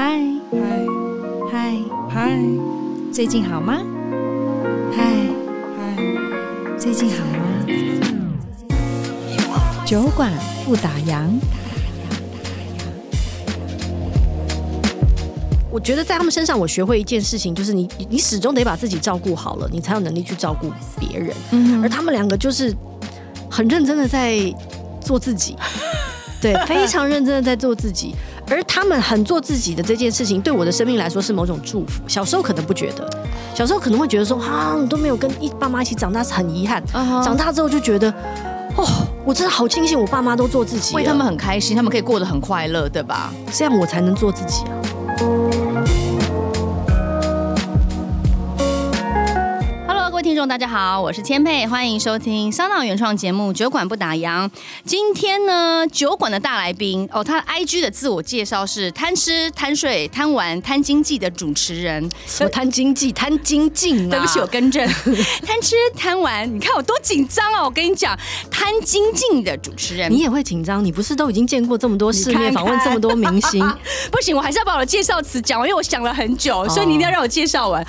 [0.00, 0.16] 嗨
[0.52, 0.86] 嗨
[1.50, 1.76] 嗨，
[2.08, 2.38] 嗨
[3.12, 3.80] 最近好吗？
[4.96, 5.04] 嗨
[5.76, 7.66] 嗨，最近好吗？
[9.84, 10.32] 酒馆
[10.64, 11.28] 不打烊。
[15.68, 20.70] 我觉得在他们身上，我学会一件事情，就是你你始终得把自己照顾好了，你才有能力去照顾
[21.00, 21.34] 别人。
[21.50, 22.72] 嗯而他们两个就是
[23.50, 24.38] 很认真的在
[25.00, 25.56] 做自己，
[26.40, 28.14] 对， 非常认真的在做自己。
[28.50, 32.02] 而他们很做自己的这件事情，对我的生命来说是某种祝福。
[32.06, 33.08] 小时候可能不觉得，
[33.54, 36.82] 小时候可能会觉得说啊，你都没有跟一爸妈一起长大，是很遗憾。
[37.22, 38.10] 长大之后就觉得，
[38.76, 38.86] 哦，
[39.24, 43.32] 我真的好庆幸我爸妈都做自己，为他们很开心，他们可以过得很快乐，对吧？
[43.52, 45.57] 这样我才能做自己啊。
[50.28, 54.44] 听众，大家好，我是千佩，欢迎收听香港原创节目《酒馆不打烊》。
[54.84, 62.06] 今天呢，酒馆的大来宾哦，他 IG 的自我介绍是贪吃、贪睡、贪玩、贪经济的主持人。
[62.26, 64.10] 什么贪经济、贪精进啊？
[64.10, 64.86] 对不起，我更正，
[65.46, 66.54] 贪吃、贪玩。
[66.54, 67.64] 你看我多紧张啊！
[67.64, 68.14] 我跟你讲，
[68.50, 70.84] 贪精进的主持人，你也会紧张？
[70.84, 73.66] 你不是都已经见过这么多世面，访问这么多明星？
[74.12, 77.82] 不行，我还是要把我的介绍词讲完，因为我想了很久，所以你一定要让我介绍完。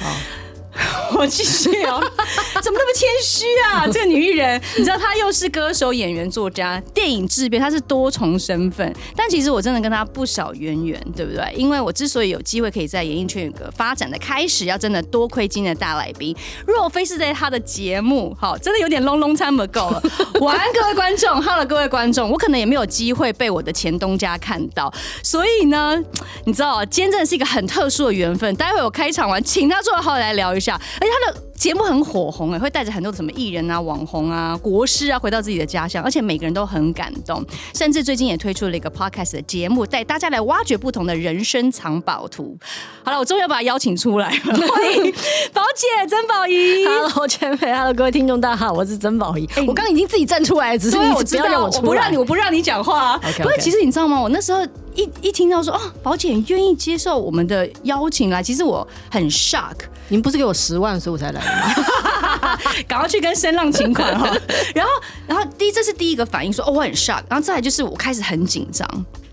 [1.18, 2.00] 我继续哦，
[2.62, 3.88] 怎么那么谦虚啊？
[3.88, 8.94] 这个女艺人，你知道她又是歌手、演员、作家、电影制片，她是多重身份。
[9.16, 11.54] 但其实我真的跟她不少渊源，对不对？
[11.56, 16.36] 因为我之所以有机会可以在演艺圈有个发展的开始，要真的多亏今天的大来宾。
[16.66, 20.02] 若非是在她的节目，好，真的有点 long long time ago 了。
[20.40, 26.02] 晚安，各位观众，Hello，各位观众，我可能也没有机会被我的前东家看到，所以呢，
[26.46, 28.56] 你知道，今天真的是一个很特殊的缘分。
[28.56, 30.69] 待会我开场完，请他坐好好来聊一下。
[30.76, 37.46] 而且他的节目很火红哎，会带着很多什么艺人啊、网红啊、国师啊回到自己的家乡，而且每个人都很感动。
[37.76, 42.58] 甚至最近也推出了一个 podcast 的节目，带大家来挖掘不同的人生藏宝图。
[43.04, 45.12] 好了，我终于要把他邀请出来了，欢迎
[45.52, 46.86] 宝姐曾宝仪。
[46.86, 49.46] Hello，千佩，Hello，各位听众，大家好，我是曾宝仪。
[49.56, 53.22] 欸我刚刚已经自己站出来，只是你不对我知道要让我出来，不让你，我不让你讲话、啊。
[53.36, 54.22] 不过其实你知道吗？
[54.22, 59.76] 我那时候一一听到说哦，宝姐愿意接受我们的邀请来，其实我很 shock。
[60.12, 61.40] 你们不是给我十万，所以我才来？
[62.88, 64.26] 赶快去跟声浪请款哈。
[64.76, 64.92] 然后，
[65.28, 67.22] 然后第一这是第一个反应说，说哦我很 shock。
[67.30, 68.88] 然后再来就是我开始很紧张。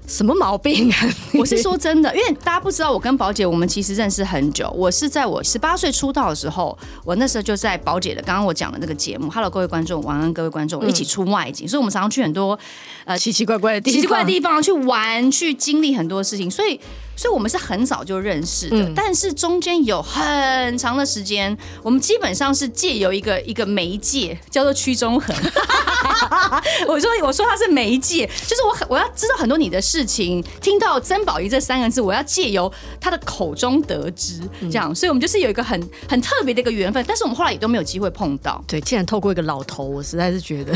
[0.08, 0.96] 什么毛病啊？
[1.34, 4.70] 我是说真的，因为大家不知道，我跟宝姐我们其实认识很久。
[4.70, 9.28] 我是在我十八岁出道的时候，我那时候就在宝姐的刚刚我讲的那个节目。
[9.28, 12.56] Hello，各位观众，晚安，各位观众，一起出外景，所以我们常常去很多
[13.04, 16.48] 呃奇奇怪怪的地方，奇奇怪的地方去玩，去经历很多事情。
[16.48, 16.80] 所以，
[17.16, 25.34] 所以我们是很早就认识的，但是中间有很长的时间，我们基本上是借由一个一个媒介叫做屈中恒。
[26.86, 38.62] 我说我说他是媒介，就是我很我要知道很多你的事情，听到曾宝仪这三个字，我要借由他的口中得知，这样，所以我们就是有一个很很特别的一个缘分，但是我们后来也都没有机会碰到。
[38.66, 40.72] 对，竟然透过一个老头，我实在是觉得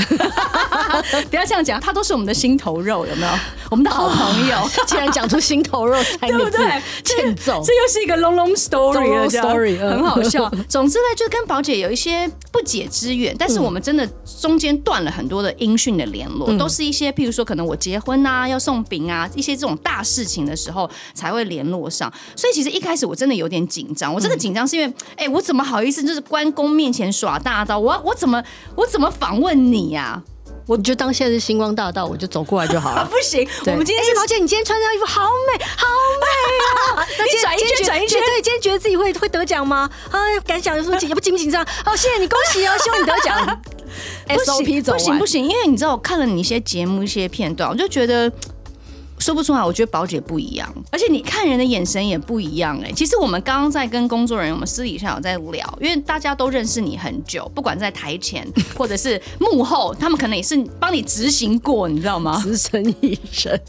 [1.31, 3.33] 不要这样讲，他都是我们的心头肉，有没有？
[3.71, 6.83] 我们的好朋友，竟然讲出心头肉三个字，对不对？
[7.05, 10.51] 欠揍，这又是一个 long long story 很好笑。
[10.69, 14.09] 总之呢，就跟宝姐有一些不解之缘，但是我们真的
[14.41, 22.13] 中间断了很多的音讯的联络，都是一些譬如说可能我结婚啊，要送饼啊，一些这种大事情的时候才会联络上。
[22.37, 27.79] 所以其实一开始我真的有点紧张，我这个紧张是因为，哎，我怎么好意思就是关公面前耍大刀？
[27.79, 28.43] 我我怎么
[28.77, 30.23] 我怎么访问你呀？
[30.71, 33.05] 我就当现在是星光大道，我就走过来就好了。
[33.11, 35.89] 不行，我们今天是哎毛姐，你今天穿这套衣服好美，好
[36.21, 37.07] 美啊！
[37.11, 38.21] 你转一圈，转一圈。
[38.25, 39.91] 对，今天觉得自己会会得奖吗？
[40.13, 41.67] 啊，敢想就说紧，也不紧不紧张？
[41.85, 43.61] 好，谢谢你，恭喜哦， 希望你得奖。
[44.29, 48.31] 不 SOP 行，走不行，不行，因为你知道，我看了你一些节目、一些片段，我就觉得
[49.21, 49.63] 说不出来。
[49.63, 52.81] 我觉得宝姐不一样，而且你看人的眼神也不一样。
[52.83, 62.41] 哎，其实我们刚刚在跟工作人员，我们私底下有在聊，因为大家都认识你很久，不管在台前或者是幕后，他们可能也是帮你执行过，你知道吗？
[62.43, 63.61] 资深艺人，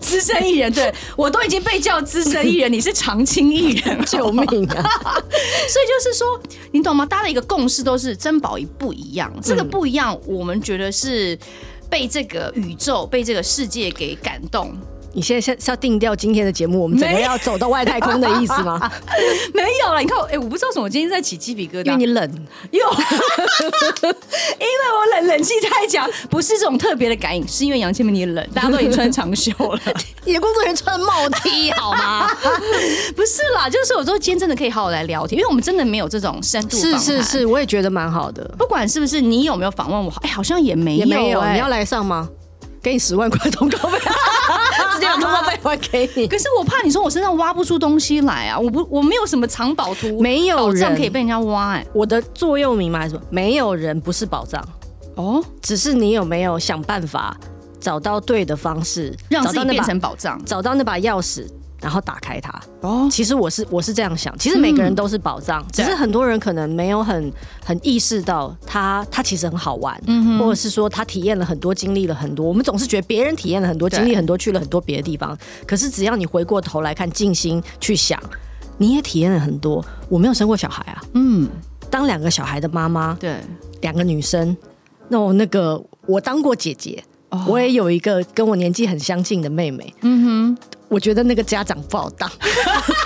[0.00, 4.82] 资深艺人，对我都已经被叫资深艺人，你是常青艺人， 救命啊！
[5.68, 6.40] 所以就是说，
[6.72, 7.04] 你懂吗？
[7.04, 11.38] 大家的一个共识都是珍宝仪不一样，这个不一样，我们觉得是
[11.90, 14.76] 被这个宇宙、被这个世界给感动。
[15.16, 18.78] 你现在是是要定掉今天的节目，我们整个要走到外太空的意思吗？
[19.54, 22.22] 没有了，你看我，哎、欸，我不知道什么我今天在起鸡皮疙瘩，因为你冷，
[22.70, 29.80] 有， 因为我冷，冷气太强，不是这种特别的感应，是因为杨千明你冷，大家都已经穿长袖了，
[30.26, 32.28] 你的工作人员穿帽 T 好吗？
[33.16, 38.46] 不是啦，就是我说今天真的可以好好来聊天，因为我们真的没有这种深度是是是，我也觉得蛮好的。
[38.58, 42.28] 不管是不是你有没有访问我，哎、欸，好像也没有、欸，也没有，你要来上吗？
[42.86, 43.98] 给你十万块通告费，
[44.94, 46.28] 直接把通告费还给你。
[46.28, 48.56] 可是我怕你从我身上挖不出东西来啊！
[48.56, 51.86] 我不，我没有什么藏宝图，没有人可以被人家挖哎、欸。
[51.92, 53.22] 我的座右铭嘛，还是什么？
[53.28, 54.64] 没有人不是宝藏
[55.16, 57.36] 哦，只是你有没有想办法
[57.80, 61.44] 找到对的方式，让自己变成宝藏，找到那把钥匙。
[61.86, 62.52] 然后打开它。
[62.80, 67.32] 哦，其实我是我是这样想，其实每个人都是宝藏，嗯、只是很多人可能没有很
[67.64, 72.44] 很意识到他他其实很好玩，嗯，或者是说他体验了很多，经历了很多。
[72.44, 78.20] 我们总是觉得别人体验了很多，经历很多，去了很多别的地方，可是只要你回过头来看，静心去想，
[78.78, 79.84] 你也体验了很多。
[80.08, 81.48] 我没有生过小孩啊，嗯，
[81.88, 83.36] 当两个小孩的妈妈，对，
[83.82, 84.56] 两个女生，
[85.08, 87.00] 那我那个我当过姐姐，
[87.30, 90.58] 哦、我也有一个跟我年纪很相近的妹妹，嗯哼。
[90.88, 92.30] 我觉得那个家长不好当，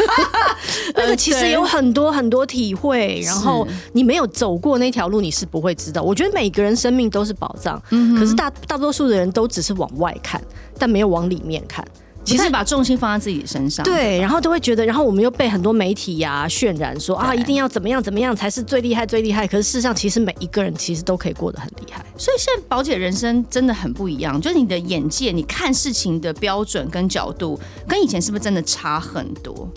[0.95, 6.03] 那个其实有很多很多体会，然后你没有走过那条路，你是不会知道。
[6.03, 7.81] 我觉得每个人生命都是宝藏，
[8.19, 10.41] 可是大大多数的人都只是往外看，
[10.79, 11.83] 但没有往里面看。
[12.25, 19.47] 其实把重心放在自己身上，对，然后都会觉得，然后我们又被很多媒体呀、啊、渲染说啊，一定要怎么样怎么样才是最厉害最厉害。
[19.47, 22.05] 可是事实上，其实每一个人其实都可以过得很厉害。
[22.17, 27.59] 所以现在宝姐人生真的很不一样，就是你的眼界、你看事情的标准跟角度，
[27.89, 29.69] 跟以前是不是真的差很多？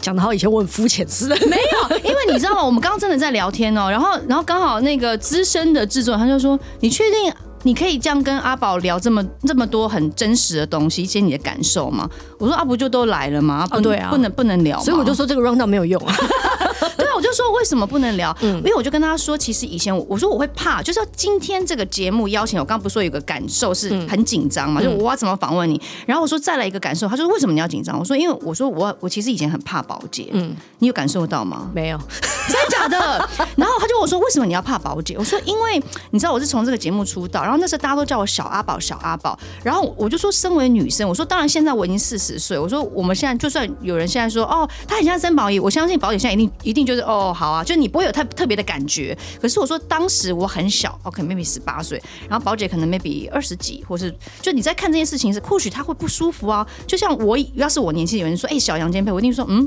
[0.00, 2.64] 讲的好，以前我很肤浅似的， 没有，因为你知道吗？
[2.64, 7.32] 我们刚刚真的在聊天哦，然后然后刚好那个资深的制作人他就说：“你确定？”
[7.64, 12.08] 你可以这样跟阿宝聊这么这么多很真实的东西，一些你的感受吗？
[12.38, 13.66] 我说阿不就都来了吗？
[13.66, 16.14] 不，对啊，不能不能聊，所以我就说这个 round down 没有用啊。
[16.96, 18.36] 对啊，我就说为什么不能聊？
[18.40, 24.82] 嗯，因为我就跟他说，其实以前我我说我会怕，就是今天这个节目邀请我，刚刚不是说有个感受是很紧张嘛？
[24.82, 25.80] 就我要怎么访问你？
[26.06, 27.98] 然后我说再来一个感受，他说为什么你要紧张？
[27.98, 31.70] 我说因为我说我我其实以前很怕保洁，嗯，你有感受到吗？
[31.74, 31.98] 没有，
[32.48, 33.28] 真的假的？
[33.56, 35.16] 然后他就问我说为什么你要怕保洁？
[35.16, 38.24] 我说因为你知道我是从这个节目出道，然后那时候大家都叫我。
[38.34, 49.16] 小阿宝，小阿宝，然后我就说，身为女生，我说，当然现在我已经四十岁，我说，我们现在就算有人现在说，哦，他很像曾宝仪，我相信宝姐现在一定一定就是，哦，好啊，就你不会有特特别的感觉。
[49.40, 56.66] 可是我说，当时我很小，OK，maybe 十八岁，然后宝姐可能 maybe 二十几，或是就你在看这件事情是，或许他会不舒服啊。
[56.86, 59.66] 就像我要是我年轻，有人说，哎，小杨坚佩，我一定说，嗯。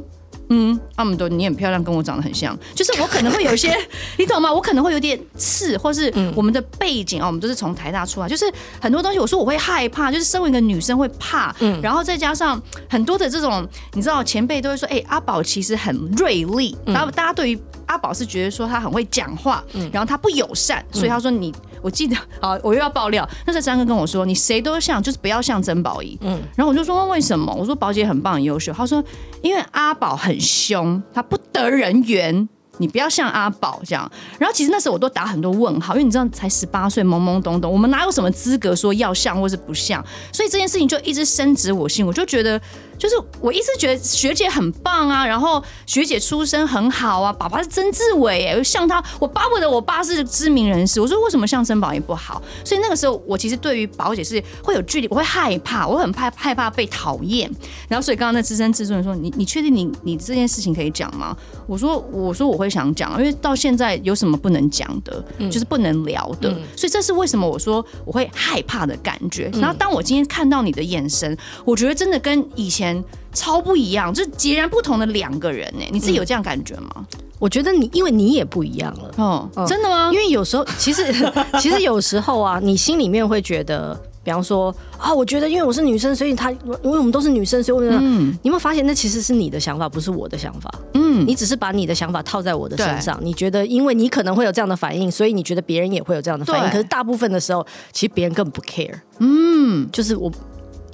[0.50, 3.76] 嗯，阿姆多，你很漂亮，跟我长得很像，就是我可能会有一些，
[4.18, 4.52] 你懂吗？
[4.52, 8.46] 我可能会有点刺，或是我们的背景哦，我们都是从台大出来，就是
[8.82, 21.54] 很多东西，我说我会害怕，就是身为一个女生会怕，嗯，然后再加上很多的这种，你知道前辈都会说，哎、欸，阿宝其实很锐利，然后大家对于阿宝是觉得说他很会讲话，然后他不友善，所以他说你。
[21.88, 23.28] 我记得， 啊，我又要爆料。
[23.45, 29.01] 那时候张哥跟我说：“你谁都像，就是不要像曾宝仪。”嗯，然后我就说：“为什么？”我说：“宝姐很棒，很优秀。”他说
[29.42, 32.50] ：“因为阿宝很凶，他不得人缘。”
[32.80, 40.00] 你不要像阿宝这样，然后其实那时候我都打很多问号，因为你知道才十八岁懵懵懂懂，我们哪有什么资格说要像或是不像？
[40.31, 42.62] 所以这件事情就一直深植我心，我就觉得
[42.98, 52.42] 就是我一直觉得学姐很棒啊，然后学姐出身很好啊，爸爸是曾志伟哎，像他，我巴不得我爸是知名人士，我说为什么像曾宝仪不好？
[52.64, 57.52] 所以那个时候我其实对于宝姐是会有距离，我会害怕，我很怕害怕被讨厌。
[57.90, 61.36] 然后所以刚刚那资深制作人说你你确定你你这件事情可以讲吗？
[61.66, 62.68] 我说我说我会。
[62.68, 69.50] 想讲，因为到现在有什么不能讲的，嗯、就是不能聊的，嗯、所以这是为什么我说我会害怕的感觉。
[69.54, 71.36] 嗯、然后当我今天看到你的眼神，
[71.66, 72.87] 我觉得真的跟以前
[73.34, 75.86] 超不一样，就是截然不同的两个人呢。
[75.91, 77.06] 你自己有这样感觉吗？
[77.39, 79.12] 我觉得你，因为你也不一样了。
[79.17, 80.10] 哦，嗯、真的吗？
[80.12, 81.03] 因为有时候，其实
[81.62, 84.00] 其实有时候啊，你心里面会觉得。
[84.24, 90.70] 比方说啊，我觉得因为我是女生，所以她因为我们都是女生，所以我觉得，嗯，你有没有发现那其实是你的想法，不是我的想法。
[90.96, 96.70] 嗯，你只是把你的想法套在我的身上，你觉得因为你可能会有这样的反应，所以你觉得别人也会有这样的反应。
[96.70, 99.00] 可是大部分的时候，其实别人根本不 care。
[99.20, 100.29] 嗯，就是我。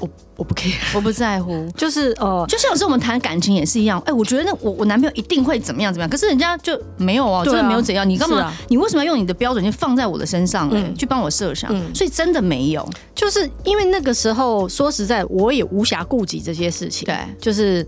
[0.03, 8.41] 我我不 care，我不在乎， 就是呃，就像有时候我们谈感情也是一样，哎、欸，我觉得那我我男朋友一定会怎么样怎么样，可是人家就没有哦，啊、真的没有怎样，你干嘛？
[8.41, 11.69] 啊、你为什么要用你的标准去放在我的身上，嗯、去帮我设想？
[11.73, 17.85] 嗯、所以真的没有，就是因为那个时候说实在，我也无暇顾及这些事情，对，就是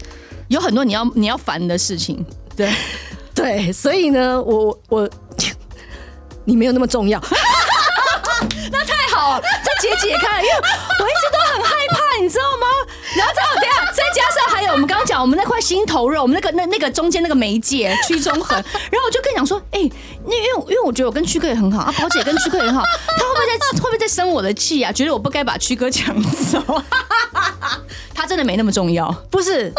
[0.47, 2.71] 有很多你要你要烦的事情，对。
[3.35, 5.09] 对，所以呢，我我
[6.45, 7.19] 你没有那么重要。
[8.71, 10.55] 那太好了，这解解开了，因为
[11.01, 12.67] 我一直都很害怕，你知道吗？
[13.15, 18.55] 然后再等下，再加上还有我们刚刚讲，我们那块心头肉，我们那个那那个中间那个媒介屈中恒，
[18.91, 19.91] 然后我就跟你讲说，哎、欸，
[20.25, 24.91] 那因为因为我觉得我跟屈哥也很好，啊，宝姐跟屈哥也很好，他会不会在会不会在生我的气啊？
[24.91, 26.15] 觉得我不该把屈哥抢
[26.51, 26.61] 走？
[28.13, 29.73] 他真的没那么重要，不是？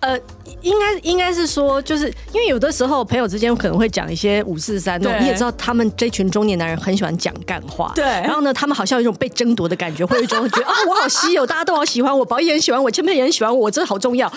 [0.00, 0.18] 呃，
[0.60, 8.04] 应该应该是说，就是因为有的时候朋友之间可能会讲一些五四三，你也知道他们这群中年男人很喜欢讲干话，对。
[8.04, 14.32] 然后呢，他们好像有一种被争夺的感觉，会有一种觉得啊，我好稀有，大家都好喜欢我，宝仪也很喜欢我，千佩也很喜欢我，这好重要。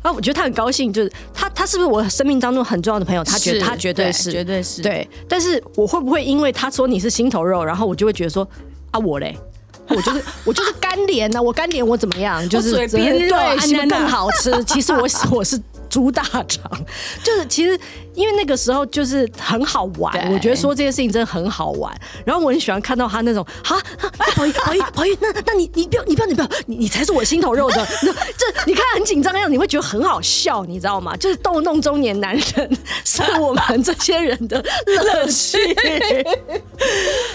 [0.00, 3.22] 啊我觉得他很高兴，就是他他是不是我生命当中很重要的朋友？
[3.24, 5.06] 他觉得他绝对是，绝对是对。
[5.28, 8.48] 但是我会不会因为他说你是心头肉，然后我就会觉得说
[8.92, 9.36] 啊我嘞？
[9.98, 12.40] 我就是我就是干脸呢，我干脸我怎么样？
[12.48, 12.86] 就是嘴
[13.28, 13.28] 对，
[13.66, 14.62] 什么更好吃？
[14.64, 16.70] 其实我 我是猪大肠，
[17.24, 17.78] 就是其实
[18.14, 21.92] 因为那个时候就是很好玩，我觉得说这件事情真的很好玩。
[22.24, 23.80] 然后我很喜欢看到他那种啊，
[24.36, 31.16] 宝玉宝玉宝玉，那那你你不要你不要你不要你你才是我心头肉的， 那这你看很紧张的样子，你会觉得很好笑，你知道吗？
[31.16, 35.58] 就是逗弄中年男人 是我们这些人的乐趣。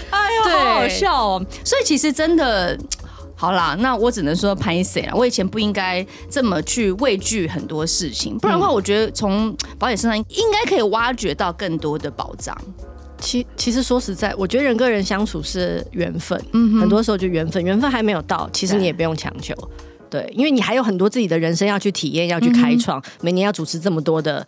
[0.09, 1.45] 哎呦，好好笑哦！
[1.63, 2.77] 所以其实真的。
[3.43, 5.13] 好啦，那我只能说拍谁了。
[5.13, 12.57] 我以前不应该这么去畏惧很多事情，不然的话，我觉得从保险身上应该可以挖掘到更多的宝藏。
[13.19, 19.53] 其其实说实在，我觉得人跟人相处是缘分，嗯，很多时候就缘分，缘分还没有到，其实你也不用强求，
[20.09, 24.47] 对，因为你还有很多自己的人生要去体验，要去开创，每年要主持这么多的。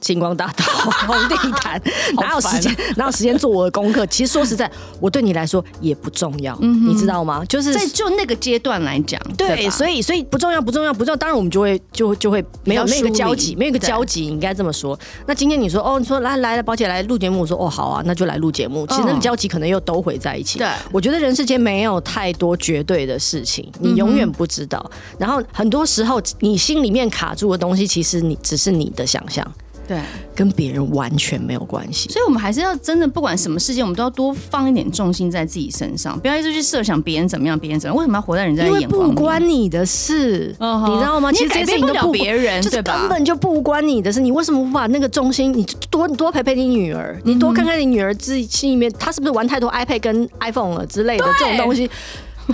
[0.00, 0.64] 星光大道、
[1.06, 1.80] 红地毯，
[2.20, 2.74] 哪有时间？
[2.96, 4.06] 哪有时间做我的功课？
[4.06, 7.44] 其实说实在，我对你来说也不重要，你知道吗？
[7.46, 11.16] 就是在就那个阶段来讲，对，所以所以不重要，不重要，不重要。
[11.16, 14.98] 当然我们就会就就会没有那个交集，没有个交集，应该这么说。
[15.26, 18.86] 那今天你说哦，你说来来来，宝姐来录节目，我说哦好啊，那就来录节目。
[18.86, 20.58] 其实那个交集可能又都会在一起。
[20.58, 24.90] 对，我觉得人世间没有太多绝对的事情，你永远不知道。
[25.18, 29.46] 然后很多时候你心里面卡住的东西，其实你只是你的想象。
[29.88, 29.98] 对，
[30.34, 37.98] 跟别人完全没有关系，所以我们还是要真的，不管什么事情，我们都要多放一点重心在自己身上，不要一直去设想别人怎么样，别人怎么样。
[37.98, 39.02] 为什么要活在人家的眼光？
[39.02, 41.32] 因为不关你的事，你知道吗？
[41.32, 44.20] 其实改变不了别人，就是根本就不关你的事。
[44.20, 51.90] 你为什么不把那个重心，你多多陪陪你女儿，你多看看你女儿自己心里面，她是不是玩太多 iPad 跟 iPhone 了之类的这种东西。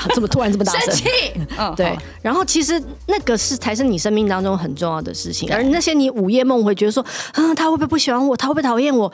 [0.15, 1.09] 这么突然这么大声，生气，
[1.59, 1.97] 嗯，对。
[2.23, 8.37] 然后其实那个是才是你生命当中很重要的事情，而那些你午夜梦回觉得说，啊，他会不会不喜欢我？
[8.37, 9.11] 他会不会讨厌我？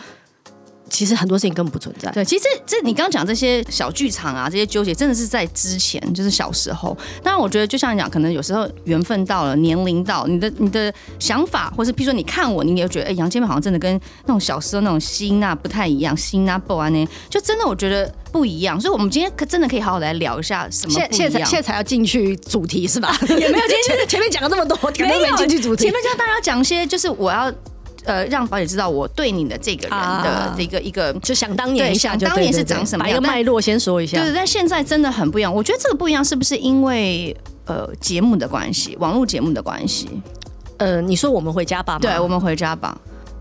[0.91, 2.11] 其实很多事情根本不存在。
[2.11, 6.97] 对，其实这你刚刚讲这些小剧场啊，这些纠结，真的是在之前，就是小时候。
[7.23, 18.81] 当然，我觉得就像你讲，可能有时候缘分到了，年龄到，你的你的想法，或是比如说你看我，你也觉得，哎，杨千嬅好像真的跟那种小时候那种心啊不太一样，心啊不安呢，就真的我觉得不一样。
[18.81, 21.09] 所以，我们今天可真的可以好好来聊一下什么不一样。
[21.13, 23.17] 现在现在才要进去主题是吧？
[23.29, 25.85] 也没有，今天前面讲了这么多， 没有进去主题。
[25.85, 27.53] 前面叫大家讲一些，就是我要。
[28.05, 33.09] 呃，让宝姐知道我对你的这个人的一个、啊、一个，就想当年一下，想当年是长什么样？
[33.09, 34.19] 把一个脉络先说一下。
[34.19, 35.55] 对，但现在真的很不一样。
[35.55, 40.09] 我觉得这个不一样，是不是因为呃节目的关系，网络节目的关系？
[40.79, 42.97] 呃，你说我们回家吧，对，我们回家吧。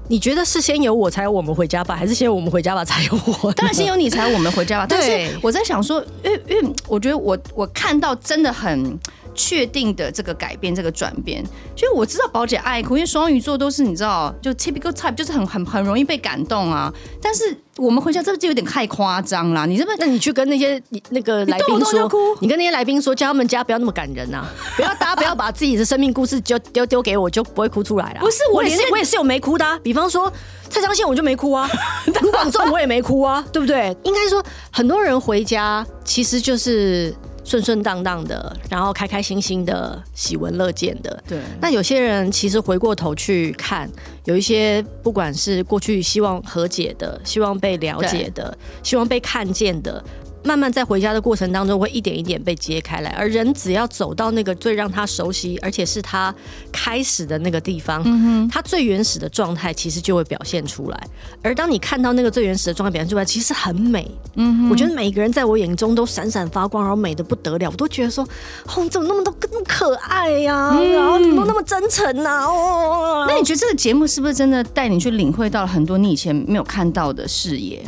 [0.09, 3.51] 你觉得是先有我才有我们回家吧，还是先有我们回家吧才有我？
[3.53, 4.85] 当然先有你才有我们回家吧。
[4.89, 8.99] 但是我在想说，因为因为我觉得我我看到真的很。
[9.39, 11.41] 确定的这个改变，这个转变，
[11.74, 16.93] 就我知道宝姐爱哭，因为双鱼座都是你知道，就 typical type，就是很很很容易被感动啊。
[17.22, 19.65] 但是我们回家这就有点太夸张了。
[19.65, 19.91] 你这不？
[19.98, 20.81] 那你去跟那些
[21.12, 28.19] 那个来宾说，你跟那些来宾说，叫他们家不要那么感人呐、啊， 不要大家不要把自己的生命故事就丢丢给我，就不会哭出来了。
[28.19, 30.29] 不是，我也是我也是有没哭的、啊，比方说
[30.69, 31.69] 蔡彰宪我就没哭啊，
[32.22, 33.96] 卢广仲我也没哭啊，对不对？
[34.03, 37.15] 应该说很多人回家其实就是。
[37.50, 41.24] 顺顺当当的，然后开开心心的，喜闻乐见的。
[41.27, 43.89] 对，那有些人其实回过头去看，
[44.25, 50.03] 有一些不管是过去希望和解的，希望被了解的，希望被看见的。
[50.43, 53.10] 慢慢在回家的过程当中，会一点一点被揭开来。
[53.12, 56.34] 而人只要走到那个最让他熟悉，而且是他
[56.72, 61.08] 开始的那个地方，嗯、他最原始的状态其实就会表现出来。
[61.43, 64.10] 而当你看到那个最原始的状态表现出来，其实很美。
[64.36, 67.69] 嗯，我觉得每个人在我眼中都闪闪发光，然后美的不得了。
[67.69, 68.24] 我都觉得说，
[68.65, 70.91] 哦，你怎么那么多那么可爱呀、啊嗯？
[70.91, 72.46] 然后怎么那么真诚呐、啊？
[72.46, 77.81] 哦，那你觉得这个节目是不是真的带你去领会到了很多你以前没有看到的视野？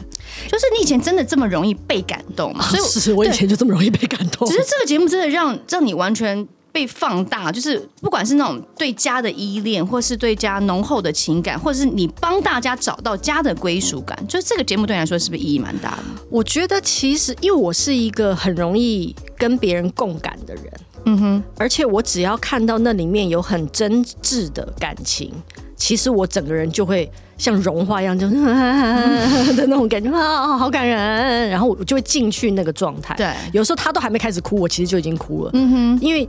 [0.47, 2.65] 就是你以前真的这么容易被感动吗？
[2.69, 4.47] 所以是我以前就这么容易被感动。
[4.47, 16.03] 只是这个节目真的让让你完全被放大，就是不管是那种对家的依恋，或是对家浓厚的情感，或者是你帮大家找到家的归属感，就是这个节目对你来说是不是意义蛮大的？
[16.29, 20.63] 我觉得其实因为我是一个很容易跟别人共感的人，
[21.05, 25.33] 嗯哼，而且我只要看到那里面有很真挚的感情，
[25.75, 27.11] 其实我整个人就会。
[27.41, 28.35] 像融化一样，就是
[29.57, 31.49] 的那种感觉啊，好感人。
[31.49, 33.15] 然后我就会进去那个状态。
[33.15, 35.51] 对，有时候他都还没开始哭，我其实就已经哭了。
[35.55, 36.27] 嗯哼，因为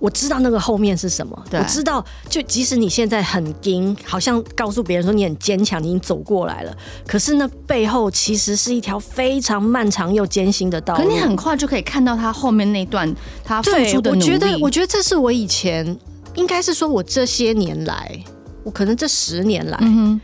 [0.00, 6.76] 我知道那个后面是什么，对我知道，就即使你现在很硬，好像告诉别人说你很坚强，你已经走过来了，
[7.06, 11.02] 可是那背后其实是一条非常漫长又艰辛的道路。
[11.04, 13.14] 可你很快就可以看到他后面那段
[13.44, 14.22] 他付出的努力。
[14.22, 15.96] 我觉得，我觉得这是我以前
[16.34, 18.18] 应该是说，我这些年来，
[18.64, 20.18] 我可能这十年来，嗯、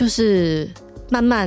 [0.00, 0.66] 就是
[1.10, 1.46] 慢慢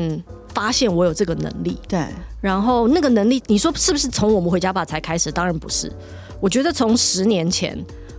[0.54, 1.76] 发现我有这个能力。
[1.88, 2.06] 对，
[2.40, 5.32] 然后那个能力，你说是不是从我们回家吧才开始？
[5.32, 5.92] 当然不是。
[6.40, 7.76] 我觉得从十年前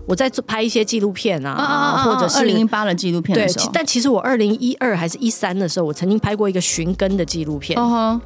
[0.08, 7.78] 我在做拍一些纪录片啊，或者是二零一八的纪录片的时候，对，但其实我二零一二还是一三的时候，我曾经拍过一个寻根的纪录片。
[7.78, 8.20] Uh huh、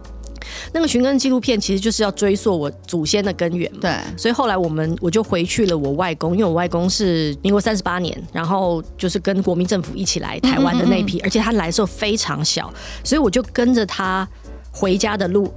[0.72, 3.70] 那个寻根纪录片其实就是要追溯我祖先的根源。
[3.80, 14.28] 对，所以后来我们我就回去了我外公，因为我外公是民国三十八年，然后就是跟国民政府一起来台湾的那批，嗯嗯嗯而且他来的时候非常小，所以我就跟着他
[14.70, 15.52] 回家的路，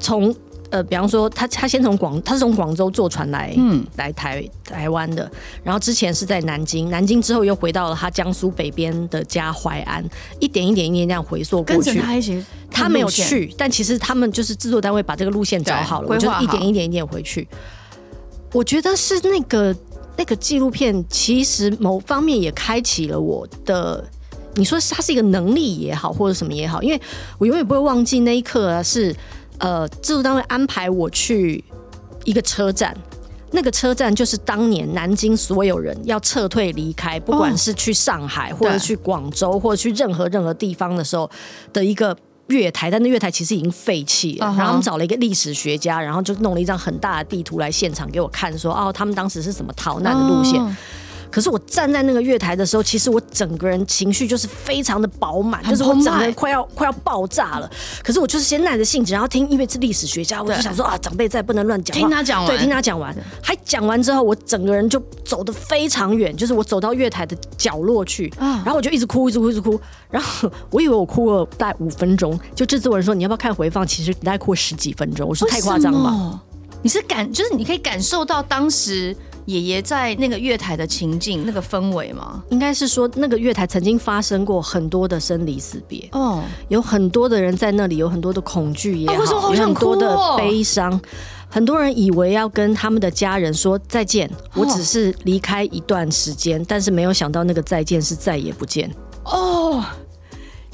[0.00, 0.34] 从。
[0.70, 5.30] 呃，比方说他他先从广，他是从广州坐船来，嗯，来台台湾的。
[5.62, 10.04] 然后之前是在南京，南京之后又回到了他江苏北边的家淮安，
[10.40, 11.90] 一点一点一点这样回溯过去。
[11.90, 17.46] 跟着他一起，他没有去，但其实他们就是制作单位把这个路线找好了，我就一点一点一点回去。
[18.52, 19.74] 我觉得是那个
[20.16, 24.04] 那个纪录片，其实某方面也开启了我的，
[24.56, 27.00] 你说它是一个能力也好，或者什么也好，因为
[27.38, 29.14] 我永远不会忘记那一刻啊，是。
[29.58, 31.64] 呃，制作单位安排我去
[32.24, 32.96] 一个车站，
[33.52, 41.30] 那个车站就是当年南京所有人要撤退离开，不管是去上海或者去广州或者去任何任何地方的时候
[41.72, 42.16] 的一个
[42.48, 44.46] 月台，但那月台其实已经废弃了。
[44.56, 50.76] 然后我们找了一个历史学家，然后就弄了一张很大的地图来现场给我看，说哦，他们当时是怎么逃难的路线。
[51.36, 57.70] 可是我站在那个月台的时候，其实我整个人情绪就是非常的饱满，就是我整个人快要快要爆炸了。
[58.02, 69.78] 可是我就是先耐着性子，然后听，因为是历史学家，我就想说啊，长辈在不能乱讲话，听他讲完，对，听他讲完，还讲完之后，我整个人就走得非常远，就是我走到月台的角落去，然后我就一直哭，一直哭，一直哭。
[70.08, 73.86] 然后我以为我哭了大概五分钟，就制作人说，你要不要看回放？
[73.86, 76.40] 其实大概哭了十几分钟，我说太夸张了吧？
[76.80, 79.14] 你是感，就是你可以感受到当时。
[79.46, 82.42] 爷爷在那个月台的情境，那个氛围吗？
[82.50, 91.00] 应该是说，那个月台曾经发生过很多的生离死别哦，有很多的人在那里，有很多的恐惧也好，啊好哦、有很多的悲伤。
[91.48, 98.92] 很多人以为要跟他们的家人说再见，我只是离开一段时间，哦、但是没有想到那个再见是再也不见
[99.24, 99.82] 哦。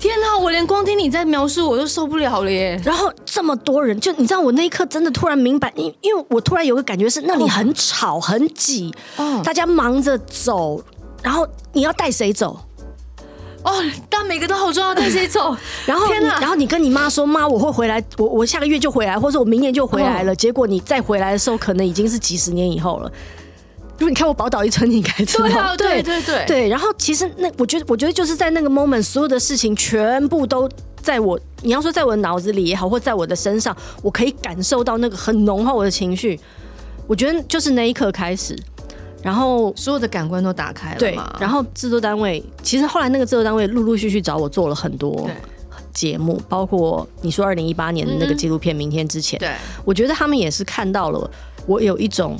[0.02, 0.36] 天哪！
[0.36, 2.76] 我连光听你在描述我都受不了了耶。
[2.84, 10.82] 然后这么多人，就你知道，我那一刻真的突然明白，因因为我突然有个感觉是那里很吵很挤，哦，大家忙着走，
[11.22, 12.58] 然后你要带谁走？
[13.62, 13.70] 哦，
[14.10, 15.56] 但每个都好重要，带谁走？
[15.86, 16.40] 然后天哪！
[16.40, 20.32] 然后你跟你妈说，妈，我会回来，我我下个月就回来，或者我明年就回来了。
[20.32, 23.12] 哦，结果你再回来的时候，可能已经是几十年以后了。
[24.02, 25.46] 如果你看我《宝岛一村》，你应该知道。
[25.46, 26.68] 对啊，对对对对。
[26.68, 30.68] 然后其实那我觉得，我觉得就是在那个 moment，所有的事情全部都
[31.00, 36.40] 在我，你要说在我的脑子里也好，或在我的身上，我可以感受到那个很浓厚的情绪。
[37.06, 38.58] 我觉得就是那一刻开始，
[39.22, 40.98] 然后所有的感官都打开了。
[40.98, 45.30] 对，然后制作单位其实后来那个制作单位陆陆续续找我做了很多
[45.94, 49.38] 节目，包括你说二零一八年的那个纪录片《明天之前》。
[49.40, 49.52] 对，
[49.84, 51.30] 我觉得他们也是看到了
[51.68, 52.36] 我有一种。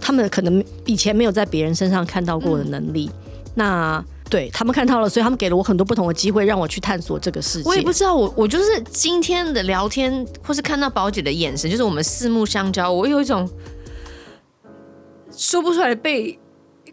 [0.00, 7.68] 他们可能以前没有在别人身上看到过的能力，嗯、那对他们看到了，所以他们给了我很多不同的机会，让我去探索这个世界。
[7.68, 13.48] 我也不知道，我我就是今天的聊天，或是看到宝姐的眼神，就是我们四目相交，我有一种
[15.36, 16.38] 说不出来被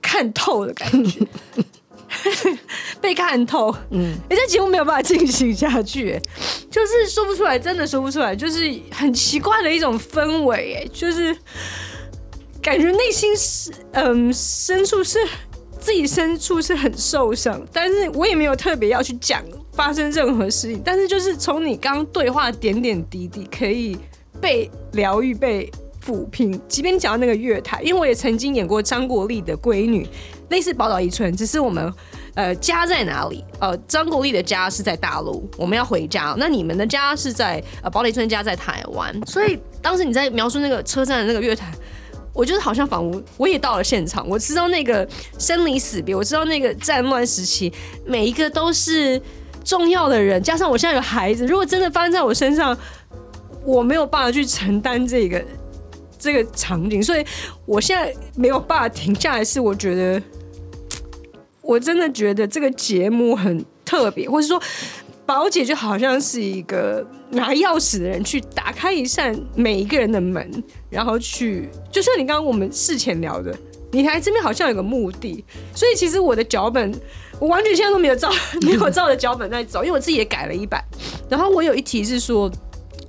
[0.02, 1.28] 看透的感觉，
[3.00, 3.72] 被看透。
[3.92, 6.20] 嗯，哎，这节目没有办法进行下去，
[6.72, 8.60] 就是说不出来，真的说不出来，就是
[8.92, 11.38] 很奇怪的一种氛围，哎，就是。
[12.68, 15.18] 感觉内心是嗯，深处是
[15.80, 23.98] 自己深处是很受伤，但是我也没有特别要去讲发生任何事情，但是就是从你刚刚对话点点滴滴可以
[24.42, 25.72] 被疗愈、被
[26.06, 26.60] 抚平。
[26.68, 30.06] 即便你讲到那个月台，因为我也曾经演过张国立的闺女，
[30.50, 31.90] 类似宝岛一村，只是我们
[32.36, 33.46] 呃家在哪里？
[33.62, 41.72] 呃，张国立的家是在大陆，我们要回家，那你们的家是在呃宝岛一村家在台湾，所以当时你在描述那个车站的那个月台。
[42.38, 45.06] 我就是好像仿佛我也到了现场，我知道那个
[45.40, 47.74] 生离死别，我知道那个战乱时期，
[48.06, 49.20] 每一个都是
[49.64, 50.42] 重要的人。
[50.44, 52.78] 加上我现在有孩子，如果真的发生在我身上，
[53.66, 55.44] 我没有办法去承担这个
[56.20, 57.26] 这个场景，所以
[57.66, 59.44] 我现在没有办法停下来。
[59.44, 60.22] 是我觉得，
[61.62, 64.62] 我真的觉得这个节目很特别，或是说。
[65.28, 73.56] 宝姐就好像是一个拿钥匙的人，去打开一扇每一个人的门，然后去，就像你刚刚我们事前聊的，
[73.92, 75.44] 你来这边好像有个目的，
[75.76, 76.94] 所以其实我的脚本
[77.40, 78.30] 我完全现在都没有照
[78.62, 80.84] 没有照着脚本在走，因为我自己也改了一版。
[81.30, 82.52] 然后我有一题是说，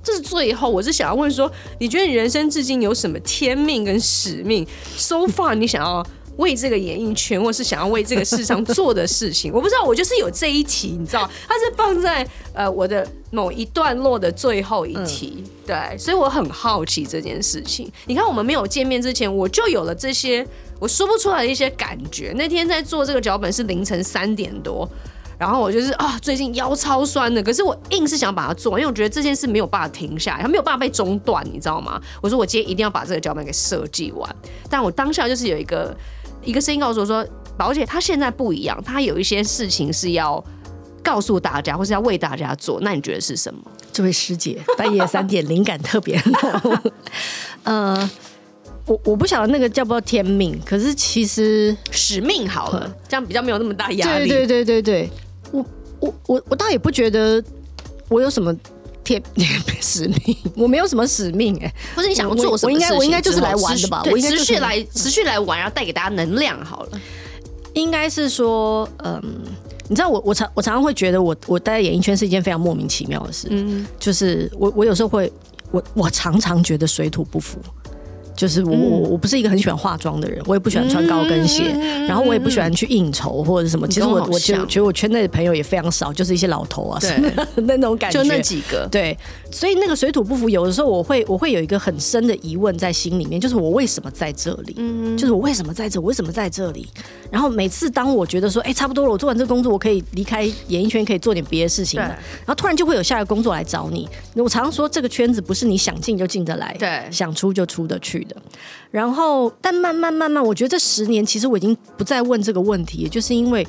[0.03, 4.65] 这是最后，我是想要问说，你觉得你人生至今有什么天命跟使命
[4.97, 6.05] ？So far，你想要？
[6.37, 17.91] 为这个演艺圈，或是想要为这个世上做的事情，我不知道，我就是有这一题，你知道，它是放在呃我的某一段落的最后一题，对，所以我很好奇这件事情。
[18.07, 20.43] 你看，我们没有见面之前，我就有了这些
[20.79, 22.33] 我说不出来的一些感觉。
[22.35, 24.89] 那天在做这个脚本是凌晨三点多，
[25.37, 32.01] 然后我就是啊，最近腰超酸的，可是我硬是想把它做，因为我觉得这件事没有办法停下来，它没有办法被中断，你知道吗？
[32.19, 34.35] 我说我今天一定要把这个脚本给设计完，
[34.71, 35.95] 但我当下就是有一个。
[36.41, 37.23] 一个声音告诉我说
[37.57, 40.41] ：“宝姐，她现在不一样，她有一些事情是要
[41.03, 42.79] 告诉大家，或是要为大家做。
[42.81, 43.59] 那你觉得是什么？”
[43.91, 46.21] 这位师姐 半夜三点灵感特别
[47.63, 48.09] 呃，
[48.85, 54.27] 我我不晓得那个叫不叫天命，可是其实使命好了，这样比较没有那么大压力。
[54.29, 55.09] 对对对对对，
[55.51, 55.65] 我
[55.99, 57.43] 我我我倒也不觉得
[58.07, 58.55] 我有什么。
[59.01, 59.19] 天
[59.81, 62.69] 使命，我没有什么使命哎、欸，不是你想要做什么？
[62.69, 64.03] 我应该我应该就是来玩的吧？
[64.05, 67.01] 我应该持续来持续来玩，然后带给大家能量好了。
[67.73, 69.19] 应该是说，嗯，
[69.89, 75.29] 你知道我我常我常常会觉得我我待在演艺圈是一件非常莫名其妙的事，嗯，就是我我有时候会
[75.71, 77.59] 我我常常觉得水土不服。
[78.35, 81.75] 就是我我我不是一个很喜欢化妆的人，我也不喜欢穿高跟鞋，
[82.07, 83.85] 然后我也不喜欢去应酬或者什么。
[83.85, 88.87] 其实我我觉得觉得我圈内的朋友也非常少，就是一些老头啊什么的 那种感觉，就那几个。
[88.89, 89.17] 对，
[89.51, 94.75] 所以那个水土不服，有的时候我会我会有一个很深的疑问在心里面，就是我为什么在这里？
[94.77, 95.99] 嗯，就是我为什么在这？
[95.99, 96.87] 我为什么在这里？
[97.31, 102.07] 然后每次当我觉得说，哎，差不多了，我做完这个工作，我可以离开演艺圈，可以做点别的事情了。
[102.07, 104.07] 然后突然就会有下一个工作来找你。
[104.35, 108.35] 我常常说，这个圈子不是你想进就进得来，对，想出就出得去的。
[108.91, 113.65] 然后，但慢慢慢慢，我觉得这十年其实我已经不再问这个问题，就是因为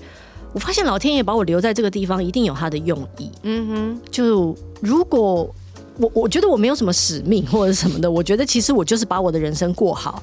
[0.53, 3.31] 我发现老天爷把我留在这个地方，一定有他的用意。
[3.43, 5.55] 嗯哼，就如果
[5.98, 10.22] 我我觉得我没有什么使命或者什么的，我觉得其实我就是把我的人生过好。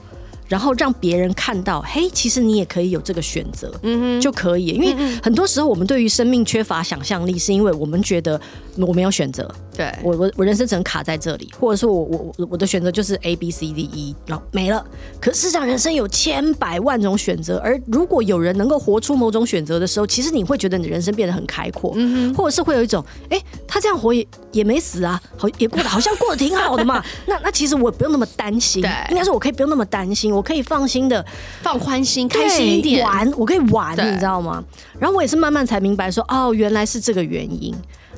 [0.49, 4.67] 然后让别人看到，嘿，其实你也可以有这个选择，嗯哼，就可以。
[4.67, 8.39] 因为很多时候我们对于生命缺乏想象力，是因为我们觉得
[8.77, 9.45] 我没有选择。
[9.77, 14.83] 对，我我我人生只能卡在这里，或者说我我我我的选择就是 A B C D E，然后没了。
[15.21, 27.03] 可事实上，人生有千百万种选择，而如果有人能够活出某种选择的时候，其实你会觉得你的人生变得很开阔，嗯哼，或者是会有一种，哎，他这样活也也没死啊，好也过得好像过得挺好的嘛。
[27.27, 30.33] 那那其实我不用那么担心，对，应该说我可以不用那么担心。
[30.33, 31.23] 我可以放心的
[31.61, 34.63] 放宽心，开心一点玩，我可以玩，你知道吗？
[34.99, 37.75] 然后我也是慢慢才明白说，哦，原来是这个原因。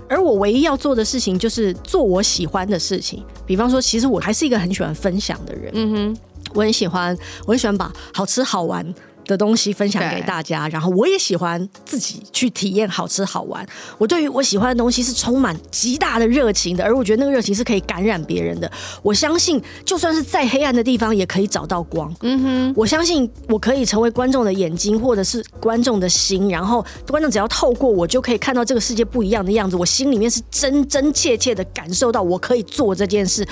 [0.09, 3.23] 而我唯一要做的事情就是做我喜欢的事情。
[3.45, 5.71] 比方说，其实我还是一个很喜欢分享的人。
[5.75, 6.17] 嗯哼，
[6.55, 8.83] 我很喜欢，我很喜欢把好吃好玩
[9.29, 13.63] 的东西分享给大家，然后我也喜欢自己去体验好吃好玩。
[13.99, 18.69] 我对于我喜欢的东西是充满极大的热情的，而我觉得那个热情是可以感染别人的。
[19.03, 22.11] 我相信，就算是再黑暗的地方，也可以找到光。
[22.21, 29.75] 嗯哼，我相信我可以成为观众的眼睛，或者是观众的心，然后观众只要透过我，就可以看到这个世界不一样的样子。
[29.75, 33.47] 我心里面是真真切切的感受到我可以做这件事，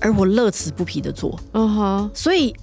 [0.00, 1.38] 而我乐此不疲的做。
[1.52, 2.54] 嗯哼，所以。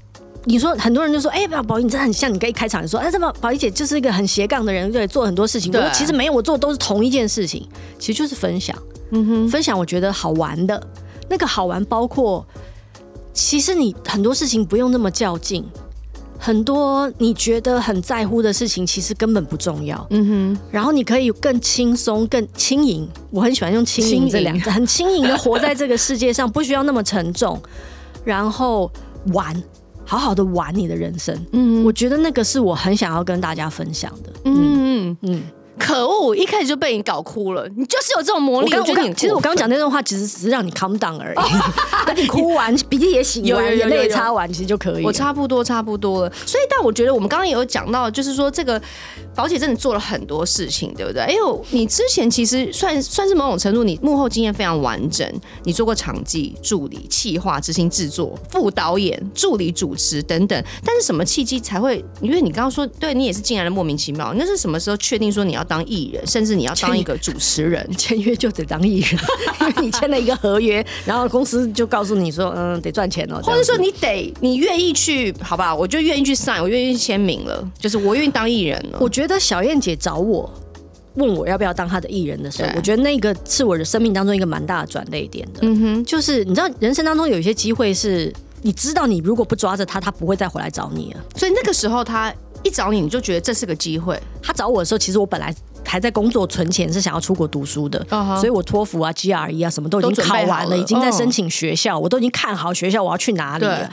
[0.46, 5.72] 你说很多人就说，哎、欸，宝宝，你真的很像你刚一开场你说，哎，这宝宝仪姐就是一个很斜杠的人，对，做很多事情。
[5.74, 7.68] 我说，其实没有，我做的都是同一件事情，
[8.00, 8.76] 其实就是分享。
[9.12, 10.82] 嗯哼，分享我觉得好玩的，
[11.30, 12.46] 那个好玩包括，
[13.34, 15.64] 其实你很多事情不用那么较劲，
[16.38, 20.08] 很多你觉得很在乎的事情，其实根本不重要。
[20.12, 23.08] 嗯哼，然后你可以更轻松、更轻盈。
[23.30, 27.62] 我很喜欢用轻盈这两个字，很轻盈的活在这个世界上，不需要那么沉重，
[28.24, 28.90] 然后
[29.34, 29.62] 玩。
[30.10, 35.12] 好好的玩你的人生，嗯，我觉得那个是我很想要跟大家分享的，嗯。
[35.12, 35.44] 嗯嗯。
[35.80, 38.72] 可恶，一开始就被你搞哭了，你就是有这种魔力。
[38.76, 41.38] 我刚刚其实我刚刚讲那段话，其实只是让你 calm down 而已，
[42.06, 45.06] 等你哭完，鼻涕也洗完，眼泪也擦完，其实就可以。
[45.06, 46.34] 我差不多差不多了。
[46.46, 48.80] 所以，但我觉得我们刚刚也有讲到，就是说这个
[49.34, 51.22] 宝姐真的做了很多事情，对不对？
[51.22, 55.26] 哎呦你之前其实算 算是某种程度，你幕后经验非常完整，
[55.64, 60.62] 你做过场记、助理、企划、执行制作、副导演、助理主持等等。
[60.84, 62.04] 但是什么契机才会？
[62.22, 64.34] 因为你刚刚说，对你也是进来的莫名其妙。
[64.36, 65.64] 那是什么时候确定说你要？
[65.70, 69.20] 当艺人，甚至你要当一个主持人，签约 就得当艺人，
[69.62, 78.98] 因为你签了一个合约，然后公司就告诉你说，嗯，得赚钱哦，或者说你得，你愿意去，好吧，我就愿意去 sign，我愿意签名了，就是我愿意当艺人了。
[79.00, 80.52] 我觉得小燕姐找我
[81.16, 85.60] 问我要不要当她的艺人的时候，我觉得那个是我的生命当中一个蛮大的转捩点的。
[85.62, 91.24] 嗯哼，就是你知道，人生当中有一些机会是你知道，你如果不抓着他，他不会再回来找你了。
[91.36, 94.20] 所以那个时候他一找你，你就觉得这是个机会。
[94.42, 95.54] 他找我的时候，其实我本来
[95.86, 98.38] 还在工作存钱，是想要出国读书的，uh huh.
[98.38, 102.02] 所以我托福啊、GRE 啊什么都已经考完了，了已经在申请学校，uh huh.
[102.02, 103.90] 我都已经看好学校我要去哪里了。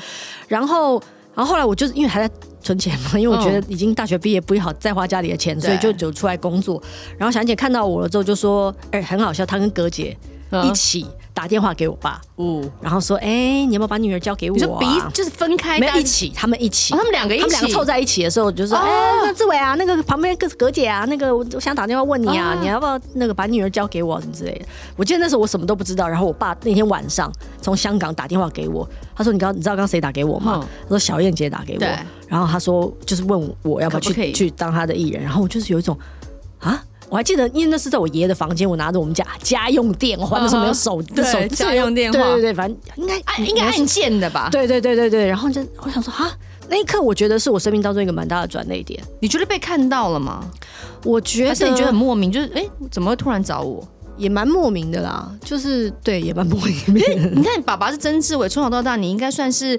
[0.49, 1.01] 然后，
[1.35, 5.65] 然后后来我就是因为还在存钱嘛，因为我觉得已经大学毕业不好再花家里的钱，uh.
[5.65, 6.83] 所以就就出来工作。
[7.17, 10.17] 然后小姐看到我了之后就说：“哎、欸，很好笑，她跟哥姐
[10.65, 11.05] 一起。
[11.05, 11.07] Uh
[11.37, 14.59] ”.打电话给我爸，嗯，然后说，哎、欸，你要不要把女儿交给我、啊？
[14.59, 24.65] 就比就是分开，没有一起，他们一起，哦、他们两个一起，他们两个凑在一起的时候，就说，哎、哦，那志伟啊，那个旁边个葛姐啊，那个我想打电话问你啊，哦、你要不要那个把女儿交给我什么之类的？
[24.97, 27.31] 我记得那时候我什么都不知道，然后我爸那天晚上
[27.61, 30.61] 从香港打电话给我，他说，你刚你知道刚刚谁打给我吗？
[30.63, 31.87] 嗯、他说小燕姐打给我，
[32.29, 35.99] 然后他说就是问我要不要去去当他的艺人，然后我就是有一种
[36.61, 36.83] 啊。
[37.09, 44.49] 我还记得，因为那是在我爷爷的房间，我拿着我们家家用电话，那时候没有手的手家用电话，对对对，反正应该按应该按键的吧？
[44.51, 45.27] 对对对对对。
[45.27, 46.31] 然后就我想说啊，
[46.69, 49.03] 那一刻我觉得是我生命当中一个蛮大的转捩点。
[49.21, 50.45] 你觉得被看到了吗？
[51.05, 53.87] 我觉得，还是你觉得很莫名，就是哎，怎么会突然找我？
[54.17, 56.75] 也蛮莫名的啦，就是对，也蛮莫名
[57.35, 59.79] 你看，爸爸是曾志伟，从小到大，你应该算是。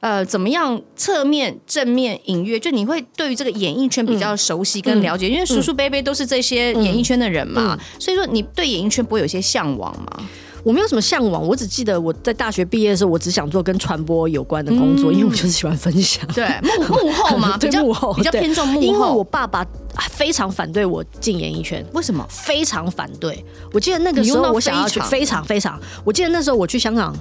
[0.00, 0.80] 呃，怎么样？
[0.94, 10.28] 侧面、正面、隐约，就你会对于这个演艺圈比较熟悉跟了解，嗯、因为叔叔伯伯都是这些演艺圈的人嘛，嗯嗯、所以说你对演艺圈不会有一些向往吗？
[10.64, 16.26] 我没有什么向往，我只记得我在大学毕业的时候，我只想做跟传播有关的工作，嗯、因为我就是喜欢分享。
[16.34, 18.86] 对，幕幕后嘛， 比较幕后，比较偏重幕后。
[18.86, 19.66] 因为我爸爸
[20.10, 22.26] 非常反对我进演艺圈，为什么？
[22.28, 23.44] 非常反对。
[23.72, 25.80] 我记得那个时候，我想要去非常非常。
[26.04, 27.16] 我记得那时候我去香港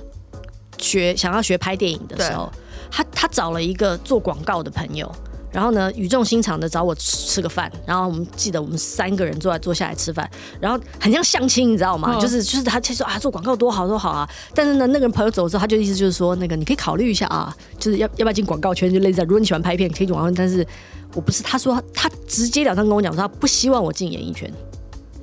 [0.79, 2.51] 学，想要学拍电影的时候。
[2.91, 5.11] 他他找了一个做广告的朋友，
[5.51, 12.15] 然后呢，语重心长的找我吃个饭，然后我们记得我们三个人坐在坐下来吃饭，然后很像相亲，你知道吗？
[12.15, 20.65] 哦、就是就是他他说啊，做广告多好多好啊，但是呢，那个人朋友走的时候，他就意思就是说，那个你可以考虑一下啊，就是要要不要进广告圈，就类似，如果你喜欢拍片，可以进广告圈，但是
[21.13, 24.51] 我不是，他说他直截了当跟我讲说，他不希望我进演艺圈，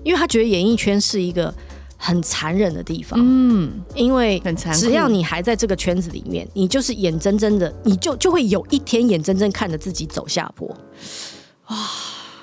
[0.02, 1.52] 因为他觉得演艺圈是一个。
[1.96, 4.42] 很残忍的地方，嗯，因为
[4.74, 10.68] 只要你还在这个圈子里面，你就是眼睁睁的，你就就会有一天眼睁睁看着自己走下坡，
[11.68, 11.76] 哇！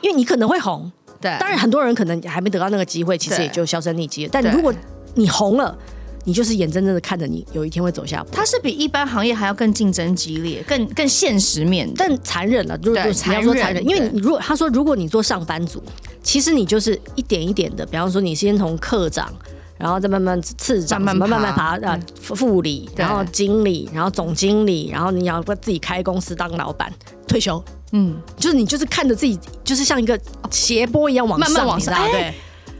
[0.01, 4.29] 因为你可能会红，对，当然很多人可能还没得到那个机会，其实也就销声匿迹了。
[4.31, 4.73] 但如果
[5.13, 5.77] 你红了，
[6.23, 8.31] 你就是眼睁睁的看着你有一天会走下坡。
[8.31, 12.79] 它是比一般行业还要更竞争激烈，更更现实面，但残忍了。
[12.83, 15.81] 如果你要说残忍，因为你如果他说如果你做上班族，
[16.21, 19.31] 其实你就是一点一点的，比方说你先从课长。
[19.77, 26.93] 然后再慢慢次长，慢慢慢慢爬啊，副理，然后经理，然后总经理，然后你要不自己开公司当老板，
[27.27, 27.59] 退休，
[27.91, 30.15] 嗯，就是你就是看着自己，就是像一个
[30.51, 32.31] 斜坡一样往上，慢慢往上，对，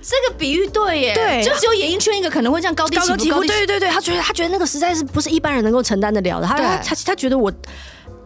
[0.01, 7.51] 这个比喻对耶，对，就只有演艺圈一个可能会这样高低起伏，对对对，他觉得他觉得那个实在是不是一般人能够承担得了的，他他他他觉得我，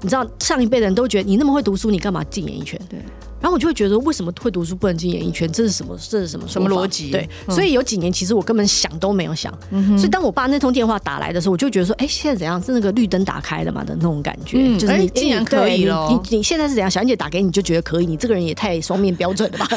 [0.01, 2.79] 你知道上一辈的人都觉得你那么会读书，你干嘛进演艺圈？
[2.89, 2.99] 对。
[3.45, 5.47] 然后我就会觉得，为什么会读书不能进演艺圈？
[5.51, 5.95] 这是什么？
[6.09, 6.47] 这是什么？
[6.47, 7.11] 什么逻辑？
[7.11, 9.55] 对，嗯、所以有几年其实我根本想都没有想。
[9.69, 12.59] 嗯、所以当我爸那通电话打来的时候，我就觉得说，哎，现在怎样？
[12.59, 16.09] 是那个绿灯打开了嘛的那种感觉，嗯、就是你竟然可以了。
[16.09, 16.89] 你你现在是怎样？
[16.89, 18.07] 小燕姐打给你就觉得可以？
[18.07, 19.67] 你这个人也太双面标准了吧？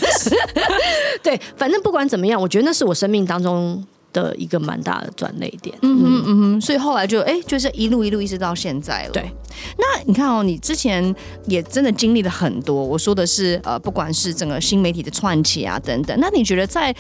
[1.23, 3.85] 对，反正不管怎么样，我觉得那是我生命当中。
[4.13, 9.11] 的一个蛮大的转捩点，嗯哼嗯哼，所以后来就哎、欸，就是一路一路一直到现在了。
[9.11, 9.31] 对，
[9.77, 11.15] 那你看哦，你之前
[11.47, 12.83] 也真的经历了很多。
[12.83, 16.19] 我说的是呃，不管是整个新媒体的串起啊等等。
[16.21, 16.95] 那你觉得在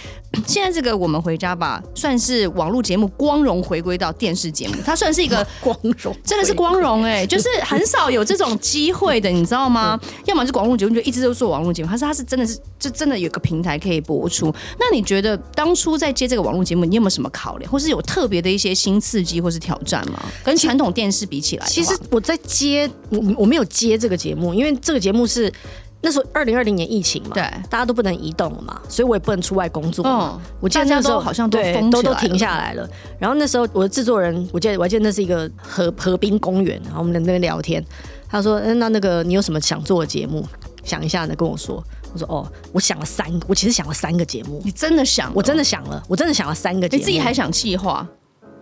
[0.47, 9.99] 现在这个我们回家吧，算是网络节目光荣回归到电视节目，它算是一个 光荣，真的是光荣哎、欸，就是很少有这种机会的， 你知道吗？
[10.03, 14.55] 嗯、要么是广络节目就一直都做网络节目，它是它是真的是就真的有个平台可以播出。
[14.79, 20.23] 那你觉得当初在接这个网络节目，你有没有什么考量，或是有特别的一些新刺激或是挑战吗？
[20.45, 25.53] 跟传统电视比起来，其实我在接我我没有接这个节目，因为这个节目是
[26.01, 30.35] 那时候二零二零年疫情嘛，对，大家都不能移动了嘛，所以我也不能出外工作嘛。
[30.35, 31.59] 嗯、我记得那时候好像都
[31.91, 32.89] 都都停下来了。
[33.19, 37.85] 然后那时候我的制作人，我记得我还记得那是一个河河滨公园，然后我们在那边聊天，
[38.29, 40.47] 他说：“嗯，那那个你有什么想做的节目？
[40.85, 41.83] 想一下呢，跟我说。”
[42.13, 44.61] 我说哦，我想了三个，我其实想了三个节目。
[44.65, 45.31] 你真的想？
[45.35, 46.99] 我真的想了，我真的想了三个节目。
[46.99, 48.07] 你自己还想企划？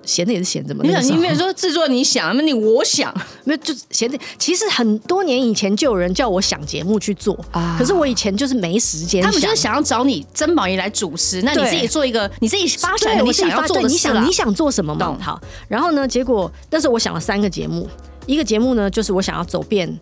[0.04, 0.82] 闲着也是闲着嘛。
[0.84, 4.16] 你想，你没有说制作，你想，那你我想，没有就闲着。
[4.38, 9.20] 其实很多年以前就有人叫我想节目去做啊，可是我以前就是没时间。
[9.20, 15.18] 他们就是想要找你曾宝仪来主持，那你自己做一个，你自己发出来你想要做的，你想你想做什么嘛？
[15.20, 17.88] 好，然后呢，结果但是我想了三个节目，
[18.26, 19.98] 一个节目呢就是我想要走遍。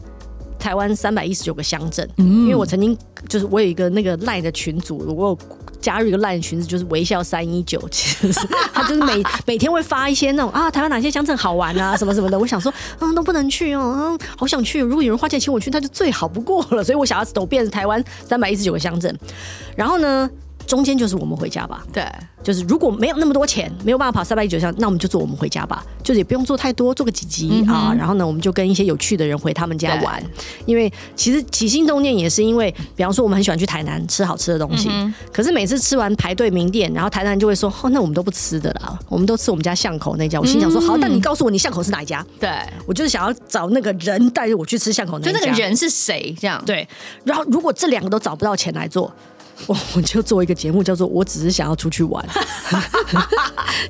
[0.65, 2.97] 台湾三百一十九个乡镇，嗯，因为我曾经
[3.29, 5.39] 就是我有一个那个赖的群组，我有
[5.79, 8.41] 加入一个赖的群组，就是微笑三一九，其实是
[8.73, 12.39] 他就是每 每天会发一些那种啊，台湾哪些乡镇好玩啊，什么什么的。
[12.39, 14.81] 我想说，嗯，都不能去哦，嗯，好想去。
[14.81, 16.83] 如果有人花钱请我去，那就最好不过了。
[16.83, 19.15] 所以我想要走遍台湾三百一十九个乡镇，
[19.77, 20.31] 然后呢，
[20.67, 21.85] 中间就是我们回家吧。
[21.93, 22.05] 对，
[22.43, 25.85] 就是如果没有那么多钱，没有办法跑三百一九项，那我们就做我们回家吧。
[26.03, 27.95] 就是也不用做太多，做个几集、嗯、啊。
[27.97, 30.23] 然后呢，我们就跟一些有趣的人回他们家玩。
[30.67, 34.89] 因为其实起心动念也是因为，比方说我们很喜欢去台南吃好吃的东西。
[34.91, 42.51] 嗯、可是每次吃完排队名店，然后台南就会说：“哦，那我们都不吃的啦，我们都吃我们家巷口那家。”我心想说：“好，那你告诉我你巷口是哪一家？”对，
[42.87, 45.33] 我就是想要找那个人带着我去吃巷口那家。
[45.33, 46.35] 就那个人是谁？
[46.41, 46.87] 这样对。
[47.25, 49.13] 然后如果这两个都找不到钱来做。
[49.67, 52.25] 我我就做一个节目，叫做“我只是想要出去玩”，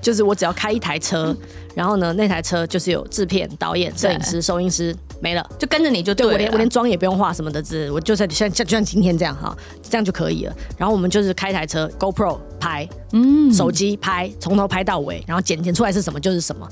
[0.00, 1.34] 就是我只要开一台车，
[1.74, 10.54] 然后呢，那台车就是有制片、导演、摄影师、收音师，没了，就跟着你就对，对我连我连妆也不用化什么的，只我就在像像就像今天这样哈，这样就可以了。
[10.76, 16.68] 然后我们就是开一台车，GoPro 拍，嗯，手机拍，从头拍到尾，然后剪剪出来是什么就是什么。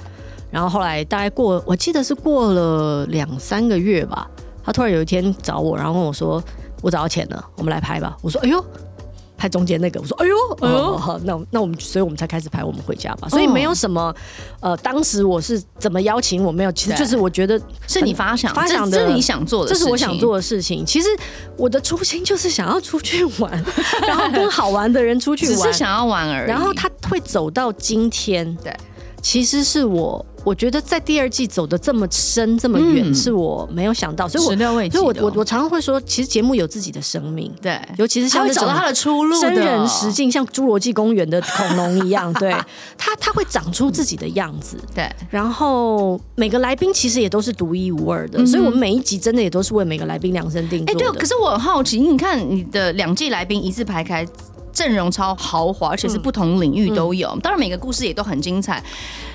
[0.51, 4.31] 然后后来大概过，我记得是过了两三个月吧，
[4.63, 6.43] 他突然有一天找我，然后问我说。
[6.83, 8.15] 我找到钱了，我们来拍吧。
[8.21, 8.63] 我说：“哎呦，
[9.39, 12.63] 拍中间那个。”我说：“哎呦，哎呦，好，那那我们，所以我们才开始拍。
[12.63, 13.29] 我们回家吧。
[13.29, 14.15] 所以没有什么，
[14.61, 20.85] 呃，当时我是怎么邀请我没有，其实就是我觉得是你发想发想的，这是你想做的，这是我想做的事情。
[20.85, 21.09] 其实
[21.57, 23.65] 我的初心就是想要出去玩，
[24.07, 26.49] 然后跟好玩的人出去玩，只是想要玩而已。
[26.49, 28.77] 然后他会走到今天，对，
[29.23, 34.57] 其实是我。”我觉得在第二季走的这么深这么远，嗯，是我没有想到，所以我
[34.91, 42.51] 所以我我我常常会说，其实节目有自己的生命，对，尤其是像找到他的出路，真人实境，像侏罗纪公园的恐龙一样， 对，
[42.99, 54.27] 他他会长出自己的样子，对，然后每个来宾其实也都是独一无二的，嗯，所以我们每一集真的也都是为每个来宾量身定做对，可是我很好奇，你看你的两季来宾一字排开，
[54.83, 58.83] 阵容超豪华，而且是不同领域都有，嗯，当然每个故事也都很精彩。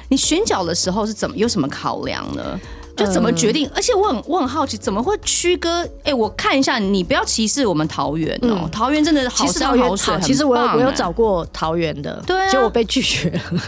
[0.10, 2.60] 你选角的时候是怎么有什么考量呢？
[2.96, 3.68] 就怎么决定？
[3.68, 5.84] 嗯、而且我很我很好奇，怎么会区隔？
[6.00, 13.62] 哎、欸，我看一下，你不要歧视我们桃园哦、喔嗯，桃园真的好山好水，其实我有我有找过桃园的，对、啊，结果我被拒绝了。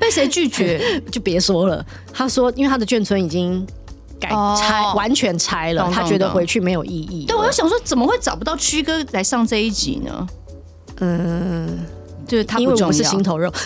[0.00, 1.00] 被谁拒绝？
[1.12, 1.84] 就别说了。
[2.12, 3.64] 他说，因为他的眷村已经
[4.18, 7.24] 改拆、哦，完全拆了，他觉得回去没有意义。
[7.24, 10.26] 对，我就想说，怎么会找不到区哥来上这一集呢？
[11.00, 11.86] 嗯，
[12.26, 13.52] 就是他不因为我们是心头肉。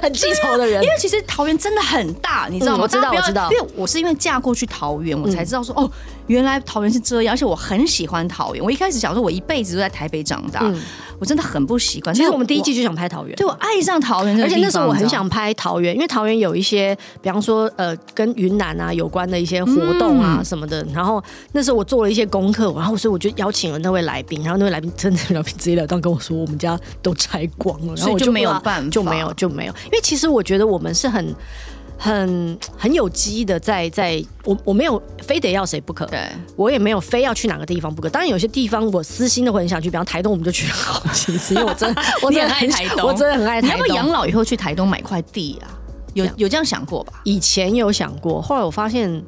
[0.00, 2.78] 很记仇的人、啊，因为其实桃园真的很大，你知道吗？
[2.78, 5.90] 嗯、我知道，我知道，因为我是因为嫁过去桃园，我才知道说、嗯、哦，
[6.26, 8.64] 原来桃园是这样，而且我很喜欢桃园。
[8.64, 10.60] 我一开始想说，我一辈子都在台北长大。
[10.62, 10.80] 嗯
[11.18, 12.12] 我真的很不习惯。
[12.12, 20.84] 其实我们第一季就想拍桃园，对，我爱上桃园，而且那时候我很想拍桃园，因为桃园有一些，比方说呃，跟云南啊有关的一些活动啊什么的。
[20.92, 29.72] 然后那时候我做了一些功课，然后所以我就邀请了那位来宾，然后那位来宾真的来宾直截了当跟我说，我们家都拆光了，然后我就，就没有办法，就没有就没有。
[29.84, 31.32] 因为其实我觉得我们是很。
[32.02, 36.18] 很很有机的在，在在我我没有非得要谁不可，对，
[36.56, 38.08] 我也没有非要去哪个地方不可。
[38.08, 43.76] 当然有些地方我私心的会很想去，比方台东，我们就去了好几次， 因为我真的我真的很爱台东，我真的很爱台东。
[43.76, 45.78] 你要不要养老以后去台东买块地啊？
[46.14, 47.12] 有有这样想过吧？
[47.22, 49.22] 以前有想过，后来我发现，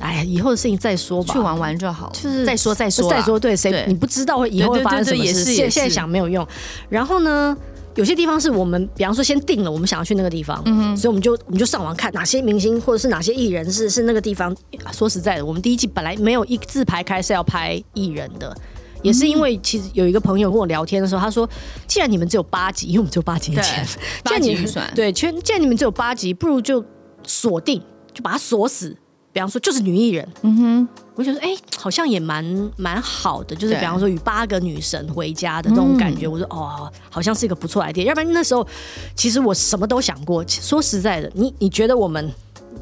[0.00, 3.38] 哎呀，以后的事情再说吧，去玩玩就好，就是再说再说再说。
[3.38, 5.44] 对，谁你不知道会以后会发生什么事？
[5.44, 6.44] 现现在想没有用。
[6.88, 7.56] 然后呢？
[7.96, 14.54] 有些地方是我们，比方说先定了，我们想要去那个地方，嗯，所以我们就我们就上网看哪些明星或者是哪些艺人是是那个地方。
[14.92, 18.56] 说实在的，我们第一季本来没有一字排开是要拍艺人的，
[19.02, 21.48] 也是因为其实有一个朋友跟我聊天的时候，他说，
[21.86, 23.86] 既然你们只有八集，因为我们只有八集的钱，
[24.22, 26.84] 八集预算，对，既然你们只有八集，不如就
[27.24, 27.82] 锁定，
[28.14, 28.96] 就把它锁死。
[29.32, 30.88] 比方说，就是女艺人，嗯哼，
[31.20, 32.42] 我觉得哎，好像也蛮
[32.78, 38.04] 蛮好的，就是比方说与八个女神回家的这种感觉，我说哦，好像是一个不错的 idea。
[38.04, 38.66] 要不然那时候，
[39.14, 40.42] 其实我什么都想过。
[40.48, 42.32] 说实在的，你你觉得我们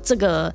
[0.04, 0.54] 这个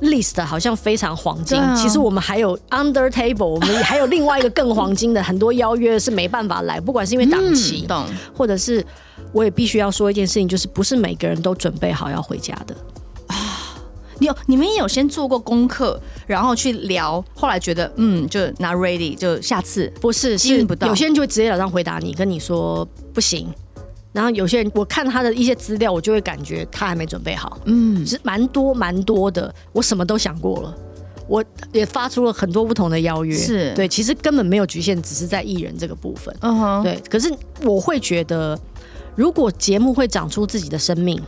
[0.00, 7.86] list 好像非常黄金，其实我们还有 under table，我们还有另外一个更黄金的很多邀约是没办法来，不管是因为档期，
[8.34, 8.82] 或者是
[9.34, 12.74] 我也必须要说一件事情，就是不是每个人都准备好要回家的。
[14.26, 20.88] 有你们也有先做过功课，然后去聊，后来觉得嗯，就 not ready，就下次不是是不到。
[20.88, 23.48] 有些人就会直接了当回答你，跟你说不行。
[24.12, 27.58] 然后有些人我看他的一些资料，我就会感觉他还没准备好。
[27.64, 30.74] 嗯，是蛮多蛮多的，我什么都想过了，
[31.28, 33.36] 我也发出了很多不同的邀约。
[33.36, 36.34] 是对，其实根本没有局限，只是在艺人这个部分。
[36.40, 37.00] 嗯哼，对。
[37.08, 37.32] 可是
[37.62, 38.58] 我会觉得，
[39.14, 41.22] 如果节目会长出自己的生命。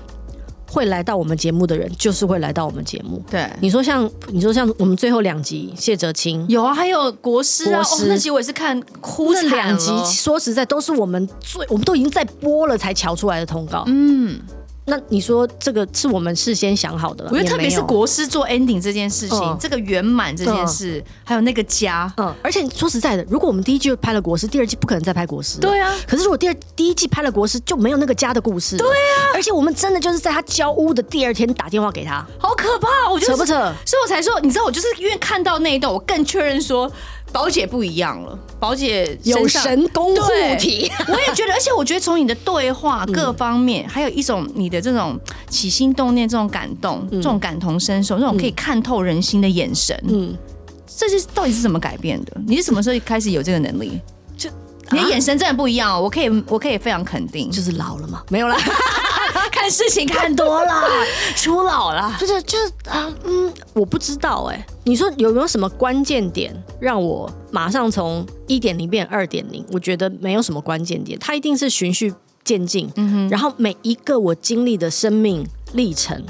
[0.72, 3.22] 会来到我们节目的人，就是会来到我们节目。
[3.30, 9.50] 对，你说像你说像我们最后两集谢哲青有啊，还有国师啊，哦、那集我也是看哭惨了。
[9.50, 13.84] 那两集说实在都是我们最我们都已经在播了才瞧出来的通告。
[13.86, 14.40] 嗯。
[14.84, 17.24] 那你说这个是我们事先想好的？
[17.30, 25.60] 我觉得特别是国师做 ending 这件事情，嗯、这个圆满这件事，嗯、还有那个家，嗯，而且说实在的，如果我们第一季拍了国师，第二季不可能再拍国师。
[25.60, 25.94] 对啊。
[26.06, 28.76] 可是如果第二第一季拍了国师，就没有那个家的故事。
[28.76, 29.30] 对啊。
[29.34, 32.88] 而且我们真的就是在他交屋的第二天打电话给他，好可怕！
[33.10, 33.52] 我觉得扯不扯？
[33.86, 36.90] 所以我才说，你知道，我就是因为看到那一段，我更确认说。
[37.32, 40.22] 宝姐不一样了，宝姐有神功护
[40.58, 45.18] 体，我也觉得，而且我觉得从你的对话各方面，嗯、还有一种你的这种
[45.48, 50.36] 起心动念、这种感动、嗯、这种感同身受、这种可以看透人心的眼神，嗯，
[50.86, 52.32] 这些到底是怎么改变的？
[52.46, 53.98] 你是什么时候开始有这个能力？
[54.36, 54.50] 就
[54.90, 58.56] 你的眼神真的不一样哦，我可以，我可以非常肯定，就是老了嘛，没有啦。
[59.50, 60.88] 看事情看多了，
[61.36, 64.66] 初老了，就是就是啊，嗯，我不知道哎、欸。
[64.84, 69.64] 你说有没有什么关键点让我马上从一点零变二点零？
[69.72, 72.12] 我觉得没有什么关键点，它一定是循序
[72.44, 72.90] 渐进。
[72.96, 76.22] 嗯哼，然后每一个我经历的生命历程。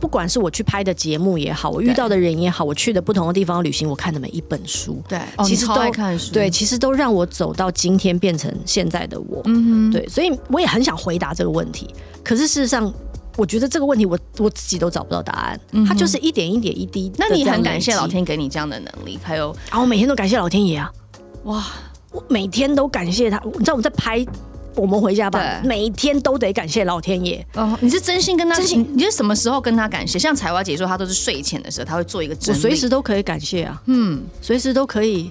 [0.00, 9.42] 不管是我去拍的节目也好，我遇到的人也好，我去的不同的地方旅行，我看的每一本书，对，其实都、哦、看书，对，其实都让我走到今天变成现在的我。
[9.44, 11.92] 嗯哼，对，所以我也很想回答这个问题，
[12.22, 12.92] 可是事实上，
[13.36, 15.60] 我觉得这个问题我我自己都找不到答案。
[15.72, 17.10] 嗯，它就是一点一点一滴。
[17.16, 20.92] 那你很感谢老天给你这样的能力，还有啊，我每天都感谢老天爷啊！
[21.44, 21.66] 哇，
[22.12, 23.40] 我每天都感谢他。
[23.44, 24.24] 你知道我们在拍。
[24.78, 27.44] 我们回家吧每一天都得感谢老天爷。
[27.54, 28.88] 哦你是真心跟他真心。
[28.94, 30.18] 你是什么时候跟他感谢？
[30.18, 34.22] 像彩娃姐说她都是睡前的时候她会做一个我随时都可以感谢啊嗯。
[34.40, 35.30] 随时都可以。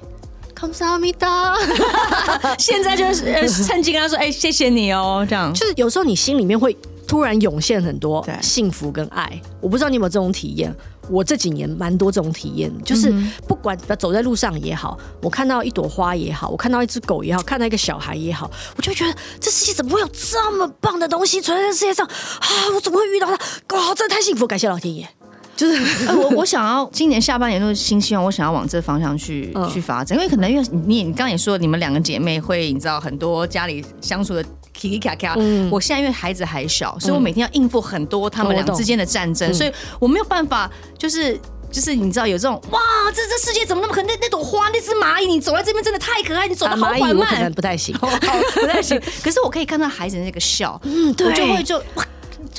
[2.57, 5.53] 现在就是趁机跟他说哎谢谢你哦这样。
[5.53, 6.75] 就是有时候你心里面会
[7.07, 10.73] 突然涌现很多幸福跟爱我不知道你有没有这种体验。
[11.09, 13.13] 我这几年蛮多这种体验，就是
[13.47, 22.47] 不管走在路上也好，我看到一朵花也好，我看到一只狗也好，看到一个小孩也好，我就觉得这世界怎么会有这么棒的东西存在这世界上啊！
[22.73, 23.75] 我怎么会遇到它？
[23.75, 24.45] 哇，真的太幸福！
[24.45, 25.16] 感谢老天爷。
[25.57, 34.45] 就是、呃、我我想要今年下半年都是新希望，我想要往这方向去、嗯、去发展，因为可能因为你你刚刚也说你们两个姐妹会你知道很多家里相处的。
[34.79, 41.35] 卡卡卡，嗯，我现在因为孩子还小，所以我每天要应付很多他们俩之间的战争，所以我没有办法，就是
[41.71, 42.79] 就是你知道有这种哇，
[43.11, 44.07] 这这世界怎么那么可能？
[44.07, 49.01] 那那朵花，那只蚂蚁，你走在这边真的太可爱，你走的好缓慢，可能不太行， 不太行。
[49.23, 52.05] 可是我可以看到孩子那个笑，嗯，对，我就会就哇，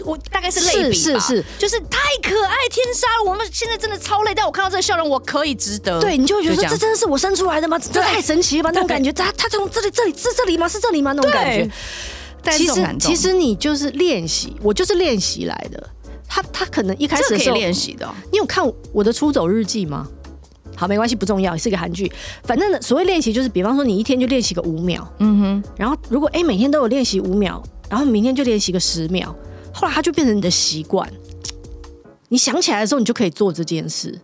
[0.04, 3.30] 我大概是类比吧，是是，就是太可爱，天杀了！
[3.30, 6.00] 我们现在真的超累，但我看到这个笑容，我可以值得。
[6.00, 7.78] 对，你就会觉得这真的是我生出来的吗？
[7.78, 8.70] 这太神奇了吧？
[8.72, 10.68] 那种感觉，他他从这里这里是这里吗？
[10.68, 11.12] 是这里吗？
[11.12, 11.70] 那种感觉。
[12.50, 15.90] 其实其实你就是练习，我就是练习来的。
[16.26, 18.14] 他他可能一开始可以练习的、哦。
[18.30, 20.06] 你有看我的出走日记吗？
[20.76, 22.10] 好，没关系，不重要，是个韩剧。
[22.44, 25.64] 反正呢，所谓练习就是，比方说你一天就练习个五秒，嗯哼。
[25.76, 29.34] 然后如果哎、欸、每天都有练习五秒，然后明天就练习个十秒，
[29.78, 31.08] 后来它就变成你的习惯。
[32.28, 34.18] 你想起来的时候，你就可以做这件事。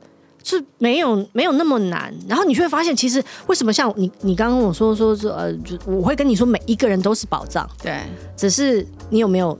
[0.46, 8.02] 是没有没有那么难，然后你就会发现，其实为什么像你你刚刚跟我说说说呃，就我会跟你说，每一个人都是宝藏，对，
[8.36, 9.58] 只是你有没有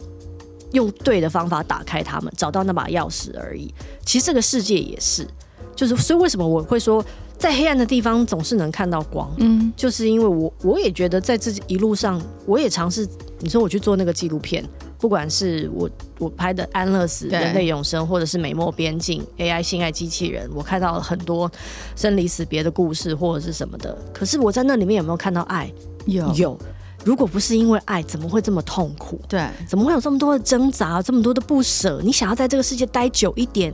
[0.72, 3.72] 用对的方法打开他们，找到那把钥匙而已。
[4.04, 5.26] 其实这个世界也是，
[5.74, 7.02] 就是所以为什么我会说，
[7.38, 14.62] 在黑暗的地方总是能看到光，嗯，就是因为我我也觉得在这一路上，我也尝试，你说我去做那个纪录片。
[15.04, 21.50] 不管是我我拍的安乐死、人类永生，或者是美墨边境 AI 性爱机器人，我看到了很多
[21.94, 23.94] 生离死别的故事，或者是什么的。
[24.14, 25.70] 可是我在那里面有没有看到爱？
[26.06, 26.58] 有有。
[27.04, 29.20] 如果不是因为爱，怎么会这么痛苦？
[29.28, 32.00] 对，怎么会有这么多的挣扎，这么多的不舍？
[32.02, 33.70] 你想要在这个世界待久一点，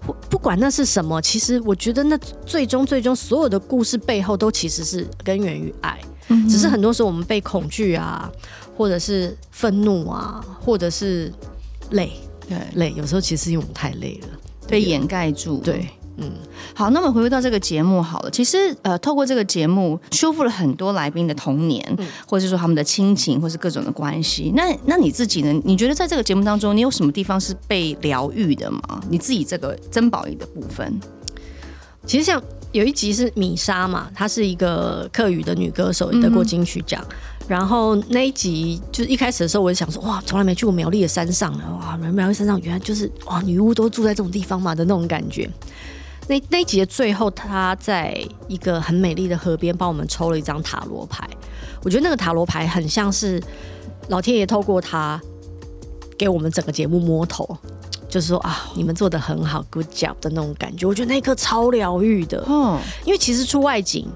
[0.00, 5.96] 不不管那是什么，其实我觉得那最终最终所有的故事背后都其实是根源于爱。
[6.26, 8.28] 嗯，只是很多时候我们被恐惧啊。
[8.76, 11.32] 或者是愤怒啊，或者是
[11.90, 12.12] 累，
[12.48, 12.92] 对，累。
[12.96, 14.28] 有时候其实因为我们太累了，
[14.68, 15.58] 被掩盖住。
[15.58, 16.30] 对，嗯。
[16.74, 18.30] 好，那么回归到这个节目好了。
[18.30, 24.52] 其实呃，透过这个节目，修复了很多来宾的童年，嗯、或者是说他们的亲情，或是各种的关系。
[24.54, 25.58] 那那你自己呢？
[25.64, 29.00] 你觉得在这个节目当中，你有什么地方是被疗愈的吗？
[29.08, 31.00] 你自己这个珍宝仪的部分，
[32.04, 32.42] 其实像
[32.76, 37.02] 有一集是米莎嘛，她是一个客语的女歌手，得过金曲奖。
[37.48, 45.48] 然后那一集就是一开始的时候，我就想说，哇，从来没去过苗栗的山上，哇，苗栗山上原来就是哇，女巫都住在这种地方嘛的那种感觉。
[46.28, 51.26] 那那一集的最后，他在一个很美丽的河边帮我们抽了一张塔罗牌。
[51.82, 53.40] 我觉得那个塔罗牌很像是
[54.08, 55.18] 老天爷透过他
[56.18, 57.56] 给我们整个节目摸头，
[58.16, 60.86] 就是说啊，你们做的很好，good job 的那种感觉。
[60.86, 64.08] 我觉得那一刻超疗愈的，嗯，因为其实出外景。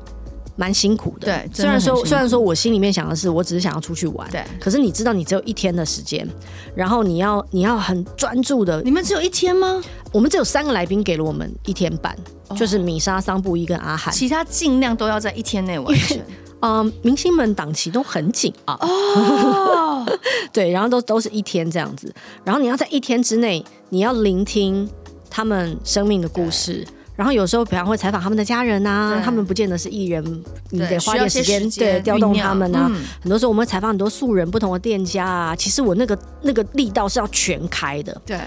[0.56, 1.50] 蛮辛苦的，对。
[1.54, 4.44] 虽然说，虽然说我心里面想的是，我只是想要出去玩，对。
[4.60, 6.28] 可是你知道，你只有一天的时间，
[6.74, 8.82] 然后你要你要很专注的。
[8.82, 9.80] 你们只有一天吗？
[10.12, 12.14] 我们只有三个来宾给了我们一天半，
[12.48, 16.18] 哦、就是米莎、桑布伊跟阿海，其他尽量都要在一天内完成。
[16.60, 18.76] 嗯、呃，明星们档期都很紧啊。
[18.80, 20.06] 哦。
[20.52, 22.12] 对，然后都都是一天这样子，
[22.44, 24.88] 然后你要在一天之内，你要聆听
[25.28, 26.86] 他们生命的故事。
[27.16, 30.24] 然后有时候，比方会采访他们的家人啊，他们不见得是艺人，
[30.70, 32.86] 你得花点时间对调动他们啊。
[32.90, 35.54] 嗯、很多时候我们会采访很多素人，不同的店家啊。
[35.54, 38.38] 其实我那个那个力道是要全开的，对。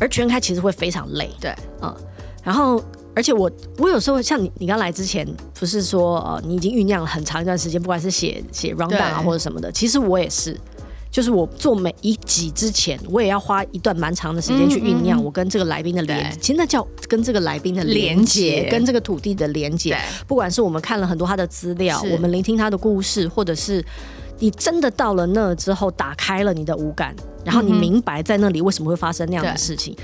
[0.00, 1.94] 而全开其实会非常累，对，嗯。
[2.42, 2.82] 然后，
[3.14, 5.26] 而且我我有时候像你，你刚来之前
[5.58, 10.58] 不是说呃，你已经酝酿了很长一段时间，不管是写写 rundown 啊或者什么的，其实我也是。
[11.10, 19.94] 就是我做每一集之前，我也要花一段蛮长的时间去酝酿我跟这个来宾的连，嗯嗯、其实那叫跟这个来宾的连接，跟这个土地的连接。
[20.26, 23.84] 不管是我们看了很多他的资料，我们聆听他的故事，或者是
[24.38, 29.94] 你真的到了那之后，打开了你的五感，然后你明白在那里为什么会发生那样的事情。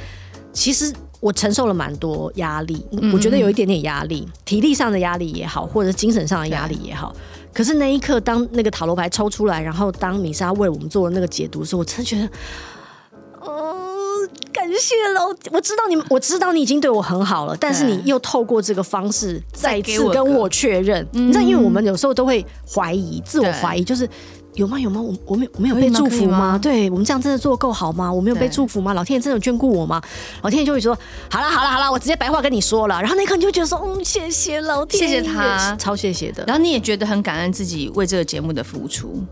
[0.52, 7.14] 其实我承受了蛮多压力，我觉得有一点点压力，体力上的压力也好，或者精神上的压力也好。
[7.52, 12.28] 可是那一刻，当那个塔罗牌抽出来，然后当米莎为我们做了那个解读的时候，我真的觉得，
[13.40, 15.26] 哦，感谢老！
[15.50, 21.04] 我知道你，我知道你已经对我很好了，但是你又透过这个方式再次跟我确认。
[21.12, 24.08] 你知道，因为我们有时候都会怀疑，自我怀疑，就是。
[24.59, 24.78] 有吗？
[24.78, 25.00] 有吗？
[25.00, 26.38] 我我没有我没有被祝福吗？
[26.52, 28.12] 吗对我们这样真的做够好吗？
[28.12, 28.92] 我没有被祝福吗？
[28.92, 30.02] 老天爷真的有眷顾我吗？
[30.42, 30.98] 老天爷就会说：
[31.30, 33.00] 好了好了好了，我直接白话跟你说了。
[33.00, 36.44] 然后那一刻你就觉得说：嗯，谢谢老天爷，谢谢他，超谢谢的。
[36.46, 39.24] 然后你也觉得很感恩自己为这个节目的付出。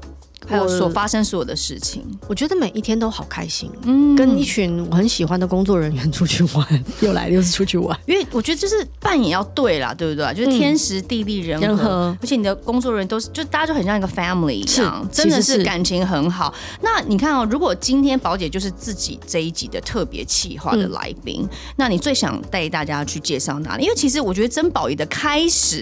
[0.47, 3.71] 还有所发生所有的事情，我觉得每一天都好开心。
[3.83, 7.99] 嗯，跟一群我很喜欢的工作人员 出去玩，又来又是出去玩。
[8.07, 10.33] 因为我觉得就是扮演要对啦，对不对？
[10.35, 16.55] 就是天时地利人和，嗯、而且你的工作人员都是，就大家就很像一个 family 一样，真的是感情很好。
[16.81, 23.83] 那你看哦，如果今天宝姐就是自己这一集的特别企划的来宾，嗯、那你最想带大家去介绍哪里？
[23.83, 25.79] 因为其实我觉得曾宝仪的开始，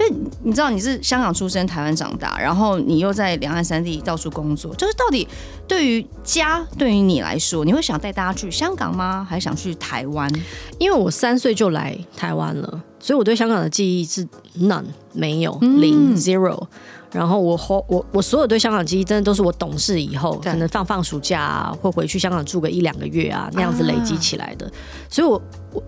[0.00, 0.12] 因为
[0.42, 4.02] 你知道你是香港出生，台湾长大，然后你又在两岸三地。
[4.06, 5.26] 到处工作，就是到底
[5.66, 9.26] 对于家，对于你来说，你会想带大家去香港吗？
[9.28, 10.30] 还是想去台湾？
[10.78, 14.26] 因为我三岁就来台湾了，所以我对香港的记忆是
[14.60, 16.66] none 没有零、嗯、zero。
[17.12, 24.66] 然后我我我所有对香港记忆，真的都是我懂事以后，可能放放暑假啊，或回去香港住个一两个月啊，那样子累积起来的。
[24.66, 24.72] 啊、
[25.08, 25.40] 所以我
[25.72, 25.82] 我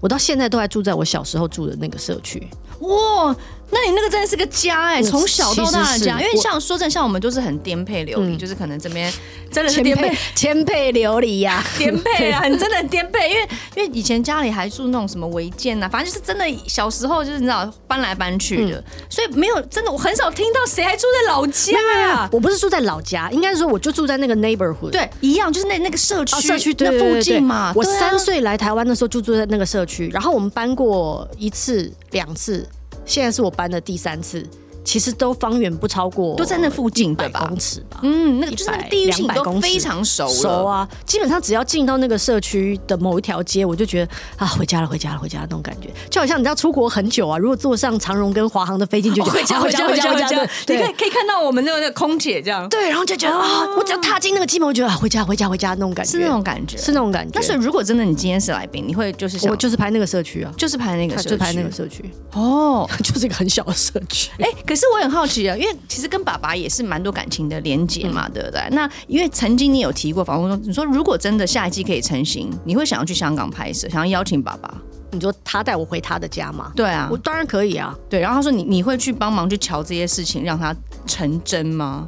[0.00, 2.46] 我到现在都还住在我小时候住的那个社区。
[2.80, 3.36] 哇！
[3.70, 9.12] 那你那个真的是个家哎、欸，从小到大的家，因为像说真的，像我们就是很颠沛流离，嗯、就是可能这边
[9.50, 21.76] 真的是颠沛颠沛 流离呀，颠沛啊，很真的很颠沛，因为因为以前家里还住那种什么违建呐，反正就是真的小时候就是你知道搬来搬去的，嗯、所以没有真的我很少听到谁还住在老家
[22.12, 22.28] 啊。
[22.32, 27.72] 我不是住在老家，应该是说我就住在那个 neighborhood，对，一样就是那那个社区、哦、社区那附近嘛。
[27.74, 32.66] 我三岁来台湾的时候就住在那个社区，然后我们搬过一次两次。
[33.06, 34.44] 现在是我搬的第三次。
[34.86, 37.40] 其实都方圆不超过，都在那附近对吧？
[37.40, 37.98] 百公尺吧。
[38.04, 40.88] 嗯，那个就是那个地域性都非常熟熟啊。
[41.04, 47.36] 基本上只要进到那个社区的某一条街，我就觉得啊，回家了，回家了，回家了那种感觉，就好像你知道出国很久啊。
[47.36, 50.42] 如果坐上长荣跟华航的飞机，就觉得 回家，回家，回家，回家。
[50.68, 52.68] 你可以可以看到我们那个那个空姐这样。
[52.68, 57.32] 对，然后就觉得啊，我只要踏进那个机门，我觉得啊，回家，回家，回家那种感觉，是那种感觉，是那种感觉。
[57.34, 62.08] 但是如果真的你今天是来宾，你会就是我就是拍那个社区啊，就是拍那个，就拍那个社区。
[62.32, 64.30] 哦， 就是一个很小的社区。
[64.38, 65.56] 哎，可是我很好奇啊。
[65.56, 68.62] 因为其实跟爸爸也是蛮多感情的连接嘛，嗯、对不对？
[68.72, 74.72] 那因为曾经你有提过访问说，你说如果真的下一季可以成型，你会想要去香港拍摄，想要邀请爸爸？
[75.12, 76.72] 你说他带我回他的家吗？
[76.76, 77.96] 对啊，我当然可以啊。
[78.10, 80.74] 对，然后他说你你会去帮忙去瞧这些事情，让他
[81.06, 82.06] 成真吗？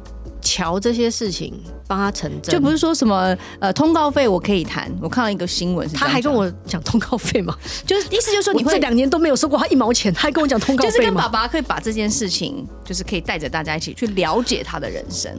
[0.49, 1.53] 乔这些事情
[1.87, 4.91] 帮他成真，就不是说什么呃通告费我可以谈。
[4.99, 15.31] 我看到一个新闻，他还跟我讲通告费嘛，就是意思就是说你会这两年都没有收过他一毛钱，他还跟我讲通告费就是跟爸爸可以把这件事情，就是可以带着大家一起去了解他的人生。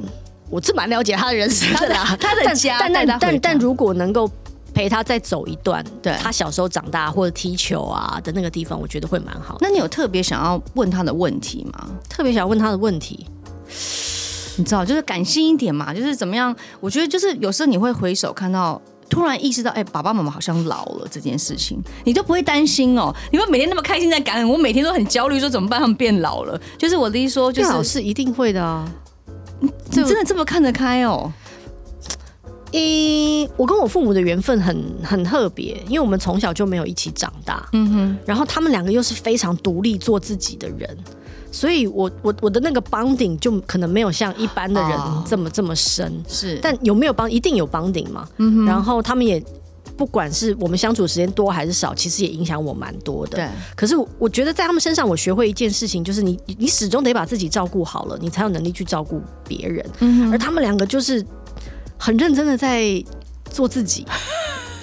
[0.49, 4.31] 我是蛮了解他的人生的啦，他的家，但但但但如果能够
[4.73, 9.59] 陪他再走一段，对他小时候长大或者踢球啊的那个地方，我觉得会蛮好。
[9.61, 11.89] 那你有特别想要问他的问题吗？
[12.09, 13.27] 特别想要问他的问题。
[14.61, 16.55] 你知道，就是感性一点嘛，就是怎么样？
[16.81, 23.11] 我觉得就是有时候你会回首看到，突然意识到，哎、欸，爸爸妈妈好像老了这件事情，你都不会担心哦。
[23.33, 25.81] 你会每天那么开心在感恩，我每天都很焦虑，说怎么办？
[25.81, 28.87] 他们变老了，就是我的意思说，就是是一定会的啊。
[29.61, 31.33] 你真的这么看得开哦？
[32.73, 37.69] 诶，我跟我父母的缘分很很特别，因为我们从小就没有一起长大。
[37.73, 40.97] 嗯哼，然后他们两个又是非常独立做自己的人，
[41.51, 46.23] 所以我我我的那个 bonding 就可能没有像一般的人这么、哦、这么深。
[46.29, 48.29] 是，但有没有帮一定有 bonding 嘛？
[48.39, 49.43] 嗯哼，然后他们也
[49.97, 53.37] 不管是我们相处时间多还是少，其实也影响我蛮多的。
[53.37, 60.31] 对，可是我觉得在他们身上，我学会一件事情，就是你你始终得把自己照顾好了，你才有能力去照顾别人。
[60.33, 61.25] 而他们两个就是。
[62.03, 62.83] 很认真的在
[63.51, 64.07] 做自己，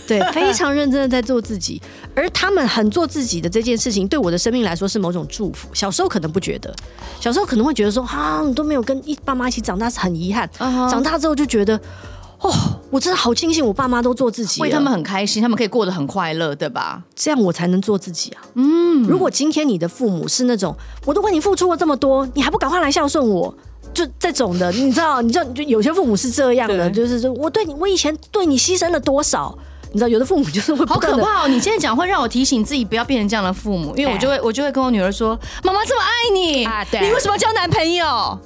[0.08, 1.82] 对， 非常认真的在做自己。
[2.16, 5.68] 而他们很做自己的这件事情，对我的生命来说是某种祝福。
[5.74, 6.74] 小时候可能不觉得，
[7.20, 10.50] 小时候可能会觉得说，啊，你都没有跟一爸妈一起长大是很遗憾。
[10.58, 10.90] Uh huh.
[10.90, 11.80] 长大之后就觉得，
[12.40, 12.52] 哦，
[12.90, 17.04] 我真的好庆幸我爸妈都做自己，为他们很开心，他们可以过得很快乐，对吧？
[17.16, 18.42] 这样我才能做自己啊。
[18.56, 23.54] 嗯，如果今天你的父母是那种，我都为你付出了这么多，你还不赶快来孝顺我？
[23.94, 25.22] 就这种的，你知道？
[25.22, 25.44] 你知道？
[25.54, 29.58] 就有些父母是这样的，就是说，我对你，我以前对你牺牲了多少？
[29.92, 31.48] 你知道，有的父母就是会好可怕哦！
[31.48, 38.40] 你现在讲会让我提醒自己不要变成这样的父母，因为我就会，我就会跟我女儿说：“妈妈这么爱你，啊、你为什么要交男朋友？”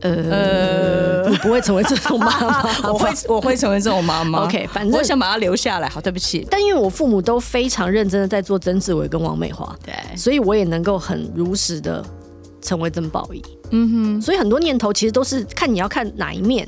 [0.00, 4.44] 呃，你不会成为这种妈妈， 我会，我会成为这种妈妈。
[4.46, 5.88] OK，反正我想把她留下来。
[5.88, 12.04] 好，对不起，但因为我父母都非常认真的在做曾志伟跟王美华，对，所以我也能够很如实的
[12.62, 13.42] 成为曾宝仪。
[13.70, 16.66] 嗯哼，所以很多念头其实都是看你要看哪一面。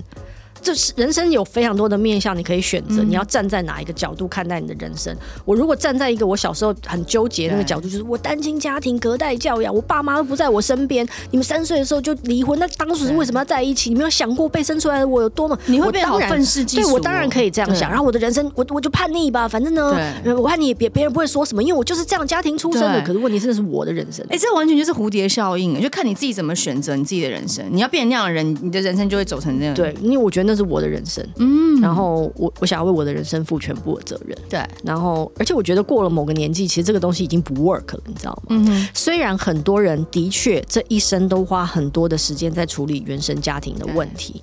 [0.60, 5.14] 就是人生有非常多的面向，你可以选择，你要站在哪一个角度看待你的人生。
[5.44, 13.90] 我如果站在一个我小时候很纠结的那个角度，就是我单亲家庭隔代教养，我爸妈都不在我身边，你们三岁的时候就离婚，那当时为什么要在一起？
[13.90, 15.58] 你没有想过被生出来的我有多么？
[15.66, 16.76] 你会变好愤世嫉俗。
[16.76, 17.90] 对，我当然可以这样想。
[17.90, 23.00] 然后我的人生，我我就叛逆吧，反正呢，我叛逆别别人不会说什么，因为我就是这样家庭出身的。
[23.02, 24.24] 可是问题真的是我的人生。
[24.28, 27.64] 哎，这完全就是蝴蝶效应，就看你自己怎么选择你自己的人生。
[27.70, 29.74] 你要变成那样的人，你的人生就会走成这样。
[29.74, 31.24] 对，因为我觉得那是我的人生。
[31.36, 34.36] 嗯，然后我我想要为我的人生负全部的责任。
[34.48, 38.42] 对，然后而且我觉得过了某个年纪，其实这个东西已经不 work 了，你知道吗？
[38.48, 44.42] 嗯，虽然很多人的确这一生都花很多的时间在处理原生家庭的问题。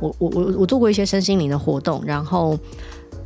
[0.00, 2.58] 我我我我做过一些身心灵的活动，然后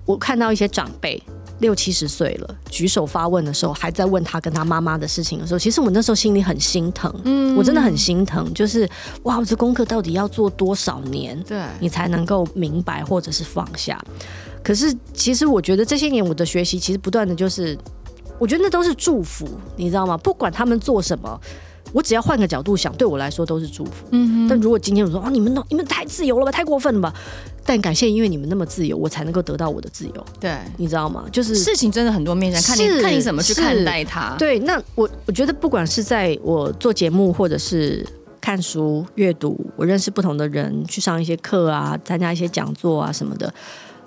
[0.04, 1.20] 我看到一些长辈。
[1.60, 8.88] 六七十岁了，举手发问的时候，还在问他跟他妈妈的事情的时候，其实我那时候心里很心疼，嗯，我真的很心疼，就是
[9.22, 14.02] 哇，我这功课到底要做多少年，对，你才能够明白或者是放下？
[14.62, 17.78] 可是其实我觉得这些年我的学习，其实不断的就是，
[18.38, 20.16] 我觉得那都是祝福，你知道吗？
[20.18, 21.40] 不管他们做什么。
[21.92, 24.06] 我只要换个角度想，对我来说都是祝福。
[24.10, 24.48] 嗯哼。
[24.48, 27.12] 但如果今天我说啊，你们你们太自由了吧，太过分了吧？
[27.64, 30.26] 但感谢，因为你们那么自由，我才能够得到我的自由。
[30.40, 31.24] 对，你知道吗？
[31.30, 34.34] 就是事情真的很多面向，看你看你怎么去看待它。
[34.38, 38.04] 对，那我我觉得不管是在我做节目，或者是
[38.40, 43.52] 看书、阅读，我认识不同的人，去上一些课啊，参加一些讲座啊什么的，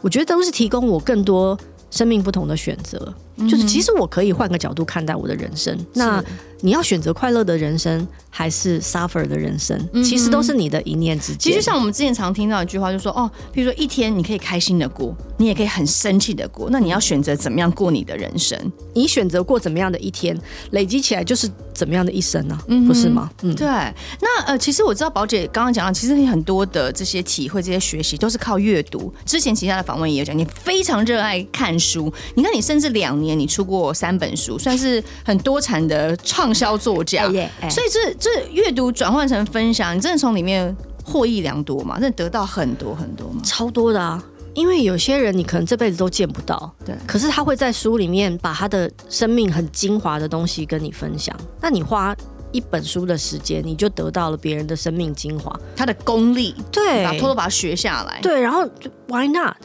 [0.02, 1.58] 我觉得都是提供我更多
[1.92, 3.14] 生命不同的选择。
[3.38, 5.78] 就是其实我可以换个角度看待我的人生。
[5.94, 6.24] 那。
[6.66, 9.78] 你要选择快乐的人生，还是 suffer 的人生？
[9.92, 11.38] 嗯、其实都是你的一念之间。
[11.38, 16.70] 其实像我们之前常听到一句话，就说哦，比如说一天你可以开心的过，你也可以很生气的过。
[16.70, 18.58] 那你要选择怎么样过你的人生？
[18.94, 20.40] 你选择过怎么样的一天，
[20.72, 22.58] 累积起来就是怎么样的一生呢、
[22.88, 23.30] 不是吗？
[23.42, 23.68] 嗯，对。
[23.68, 29.14] 那呃，其实我知道宝姐刚刚讲到，其实你很多的这些体会、这些学习都是靠阅读。
[29.26, 32.10] 之前其他的访问也有讲，你非常热爱看书。
[32.36, 36.54] 你看，你甚至两年你出过三本书，算是很多产的畅。
[36.54, 37.24] 销作家，
[37.68, 42.00] 所以这这阅读转换成分享，你真的从里面获益良多嘛？
[42.00, 43.42] 真的得到很多很多吗？
[43.44, 44.24] 超多的啊！
[44.54, 51.36] 因为有些人你可能这辈子都见不到，对，可是他会在书里面把他的生命很精华的东西跟你分享。
[51.60, 52.16] 那你花
[52.52, 58.64] 一本书的时间，你就得到了别人的生命精华，他的功力，对，偷偷把它学下来，对，然后
[59.08, 59.56] Why not？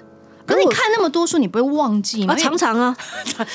[0.49, 2.35] 可是你看那么多书，你不会忘记吗？
[2.35, 2.97] 常常啊，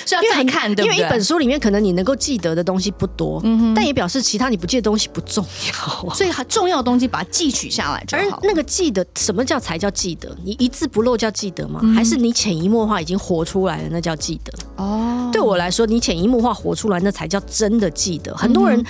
[0.06, 0.96] 是要再看，对不对？
[0.96, 3.42] 因为一本书里面可能你能够记得的东西不多，
[3.76, 6.10] 但也表示其他你不记得东西不重要。
[6.14, 8.38] 所以很重要的东西把它记取下来就好。
[8.38, 10.38] 而那个记得，什么叫才叫记得？
[10.46, 11.82] 你一字不漏叫记得吗？
[11.96, 14.54] 还是你潜移默化已经活出来了，那叫记得？
[14.76, 18.38] 哦，对我来说，你潜移默化活出来，那才叫真的记得。
[18.38, 18.86] 很多人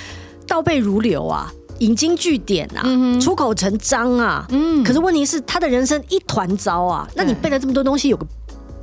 [0.45, 1.49] 倒背如流啊。
[1.83, 7.07] 引经据典啊，嗯、出口成章啊，嗯，可是问题是他的人生一团糟啊。
[7.15, 8.25] 那你背了这么多东西，有个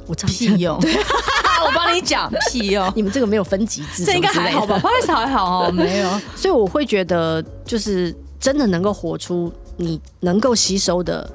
[0.06, 0.76] 我屁用？
[1.64, 2.90] 我帮你讲屁用。
[2.96, 4.78] 你们这个没有分级制，这应该还好吧？
[4.78, 6.20] 不好意思，还好哦， 没有。
[6.36, 11.28] 所以我会觉得，就是真的能够活出你能够吸收的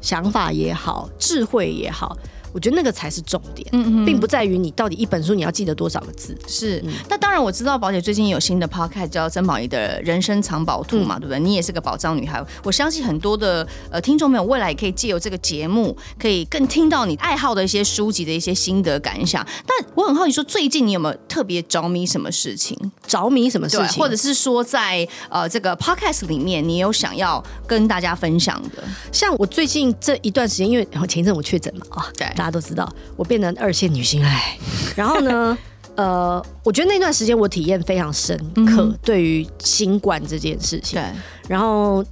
[0.00, 2.16] 想法也好，智慧也好。
[2.52, 6.36] 我觉得那个才是重点，嗯嗯并不在于你到底一本书你要记得多少个字。
[6.46, 11.38] 是，那当然我知道宝姐最近有新的 podcast 叫曾宝仪的人生藏宝图嘛，对不对？
[11.38, 19.46] 你也是个宝藏女孩，我相信很多的呃听众朋友未来也可以借由这个节目，可以更听到你爱好的一些书籍的一些心得感想。
[19.66, 22.76] 但我很好奇，说最近你有没有特别着迷什么事情？
[23.06, 23.98] 着迷什么事情？
[24.00, 28.82] 或者是说在呃这个 podcast 里面，你有想要跟大家分享的？
[29.12, 34.56] 像我最近这一段时间，因为前一阵我确诊了啊，对，大家都知道我变成二线女星哎，
[34.94, 35.58] 然后呢，
[35.96, 41.04] 呃，我觉得那段时间我体验非常深刻，嗯、对于新冠这件事情，对，
[41.48, 42.04] 然后。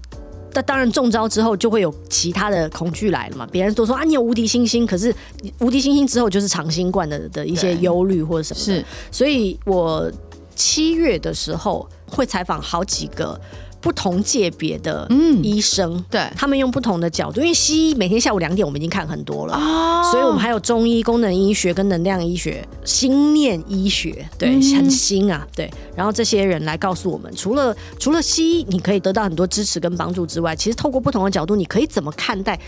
[0.54, 5.14] 那当然中招之后就会有其他的恐惧来了嘛，别人都说啊，你有无敌星星，可是
[5.58, 10.10] 无敌星星之后就是长新冠的的一些忧虑或者什么的，是，所以我
[10.54, 13.38] 七月的时候会采访好几个。
[13.86, 15.06] 不同界别的
[15.44, 16.28] 医生，嗯、对。
[16.34, 25.72] 他们用不同的角度，因为西医每天下午两点我们已经看很多了，哦、所以我们还有中医、功能医学跟能量医学、心念医学，对，嗯、很新啊，对。
[25.94, 32.58] 然后这些人来告诉我们，除了除了西医你可以得到很多支持跟帮助之外，其实透过不同的角度，你可以怎么看待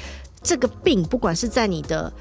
[0.41, 2.13] 这个病，不管是在你的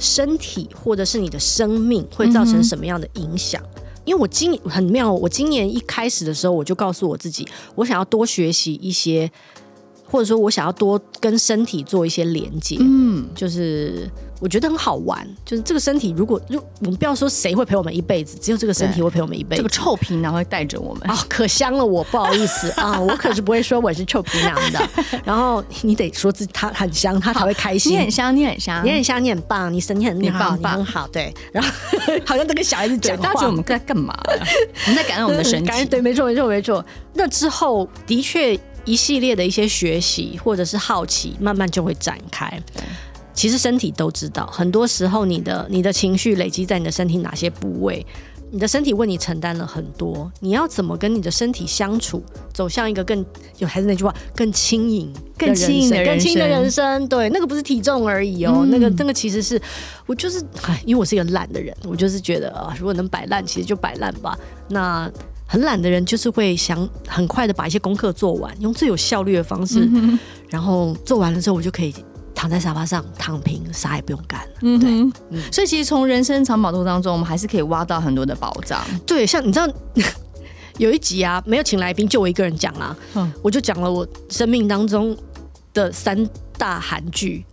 [0.00, 3.62] 身体或者是你的生命，会造成什么样的影响。
[3.76, 9.30] 嗯因为我今很妙，我今年一开始的时候，我就告诉我自己，我想要多学习一些，
[10.10, 14.10] 或者说我想要多跟身体做一些连接，嗯，就是。
[14.42, 19.62] 我觉得很好玩，就是这个身体，如果如我们不要说谁会陪我们一辈子，只有这个身体会陪我们一辈子。
[19.62, 24.80] 这个臭皮囊会带着我们啊、哦，可香了我，我不好意思啊，我可是不会说我是臭皮囊的。
[25.26, 27.92] 然后你得说自己他很香，他才会开心。
[27.92, 31.06] 你很香，你很香，你很香，你很棒，你身体很棒，你棒，你很好。
[31.08, 31.70] 对，然后
[32.24, 34.18] 好像都跟小孩子讲话，大家觉得我们在干嘛？
[34.26, 35.70] 我们在感恩我们的身体。
[35.84, 36.82] 对，没错，没错，没错。
[37.12, 42.60] 那之后的确一系列的一些学习或者是好奇，慢慢就会展开。
[43.32, 48.04] 其实身体都知道，很多时候你的你的情绪累积在你的身体哪些部位，
[48.50, 50.30] 你的身体为你承担了很多。
[50.40, 52.22] 你要怎么跟你的身体相处，
[52.52, 53.24] 走向一个更
[53.58, 57.08] 有还是那句话，更轻盈、更轻盈的人生，更轻的人生。
[57.08, 59.58] 对，那个不是体重而已哦，嗯、那个那个其实是
[60.04, 60.44] 我就是，
[60.84, 64.36] 因为我是一个懒的人，我就是觉得啊，如果能摆烂，其实就摆烂吧。
[64.68, 65.10] 那
[65.50, 70.16] 很懒的人就是会想很快的把一些功课做完，用最有效率的方式，嗯、
[70.48, 71.92] 然后做完了之后，我就可以。
[72.32, 74.54] 躺在沙发上躺平，啥也不用干了。
[74.62, 78.82] 嗯哼，对，嗯、所以其实从人生藏宝图当中，我们还是可以挖到很多的宝藏。
[79.04, 79.68] 对，像你知道
[80.78, 85.14] 有一集啊，没有请来宾，就我一个人讲啊，嗯、我就讲了我生命当中
[85.74, 86.26] 的三
[86.56, 87.44] 大韩剧，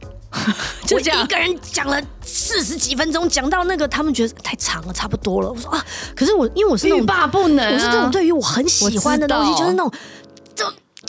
[0.85, 5.49] 就这样一个人讲了四十几分钟，讲到那个他们觉得太长了，差不多了。
[5.49, 5.85] 我说啊，
[6.15, 9.91] 可是我因为我是欲罢不能、啊，我是这种对于我很喜欢的东西，就是那种
[10.55, 10.65] 就。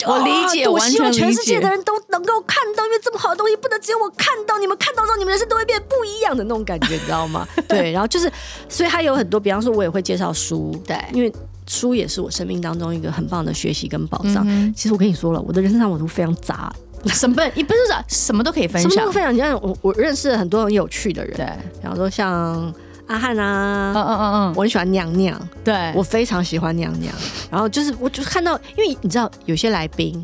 [0.07, 7.45] 我理解，我希望全世界的人都能够看到，因为这么好的东西不能只有我看到，你们看到之后，你们人生都会变不一样的那种感觉，你知道吗？
[7.67, 8.31] 对，然后就是，
[8.69, 11.29] 所以还有很多，比方说，我也会介绍书，对，因为
[11.67, 14.45] 书也是我生命当中一个很棒的学习跟宝藏。
[14.47, 16.73] 嗯、其实我跟你说了，我的人生上我都非常杂，
[17.05, 19.33] 什么也不是说什么都可以分享，什么都分享。
[19.33, 21.45] 你看，我我认识了很多很有趣的人，对，
[21.81, 22.73] 比方说像。
[23.09, 27.11] 阿汉啊，嗯嗯嗯嗯，我很喜欢娘娘，对，我非常喜欢娘娘。
[27.49, 30.23] 然后就是，我就看到，因为你知道，有些来宾，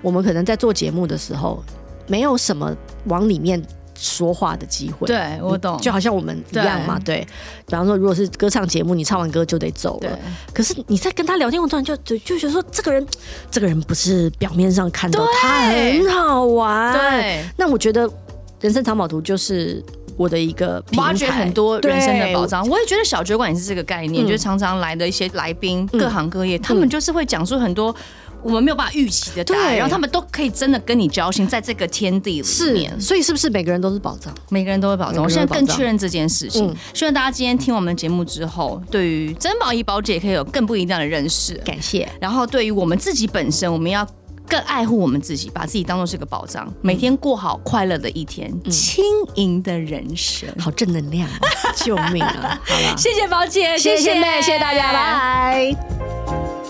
[0.00, 1.62] 我们可能在做节目的时候，
[2.06, 2.74] 没有什么
[3.08, 3.62] 往里面
[3.94, 5.06] 说话的机会。
[5.06, 6.98] 对，我懂，就好像我们一样嘛。
[6.98, 7.26] 对，对，
[7.66, 10.08] 比方说，如果是歌唱节目，你唱完歌就得走了。
[10.08, 10.10] 对。
[10.52, 13.06] 可是你在跟他聊天，我突然就就就觉得说，这个人，
[13.50, 16.92] 这个人不是表面上看到他很好玩。
[16.92, 17.44] 对。
[17.56, 18.08] 那我觉得，
[18.60, 19.82] 人生藏宝图就是。
[20.16, 27.92] 我的一个挖掘很多人生的宝藏，我也觉得小酒馆也是这个概念，嗯、就是常常来的一些来宾，各行各业，嗯、他们就是会讲述很多
[28.44, 32.92] 我们没有办法预期的答案，对然后他们都可以真的跟你交心，在这个天地里面。
[32.92, 34.32] 是，所以是不是每个人都是宝藏？
[34.50, 35.22] 每个人都是宝藏。
[35.24, 36.66] 我现在更确认这件事情。
[36.66, 41.54] 嗯、希望大家今天听我们节目之后，对于珍宝仪宝姐可以有更不一样的认识。
[41.64, 42.08] 感谢。
[42.20, 44.06] 然后对于我们自己本身，我们要。
[44.46, 49.02] 更爱护我们自己，把自己当做是个宝藏，每天过好快乐的一天，轻
[49.36, 51.26] 盈的人生，好正能量，
[51.74, 52.60] 救命啊！
[52.62, 56.63] 好了，谢谢宝姐，谢谢妹，谢谢大家，拜拜。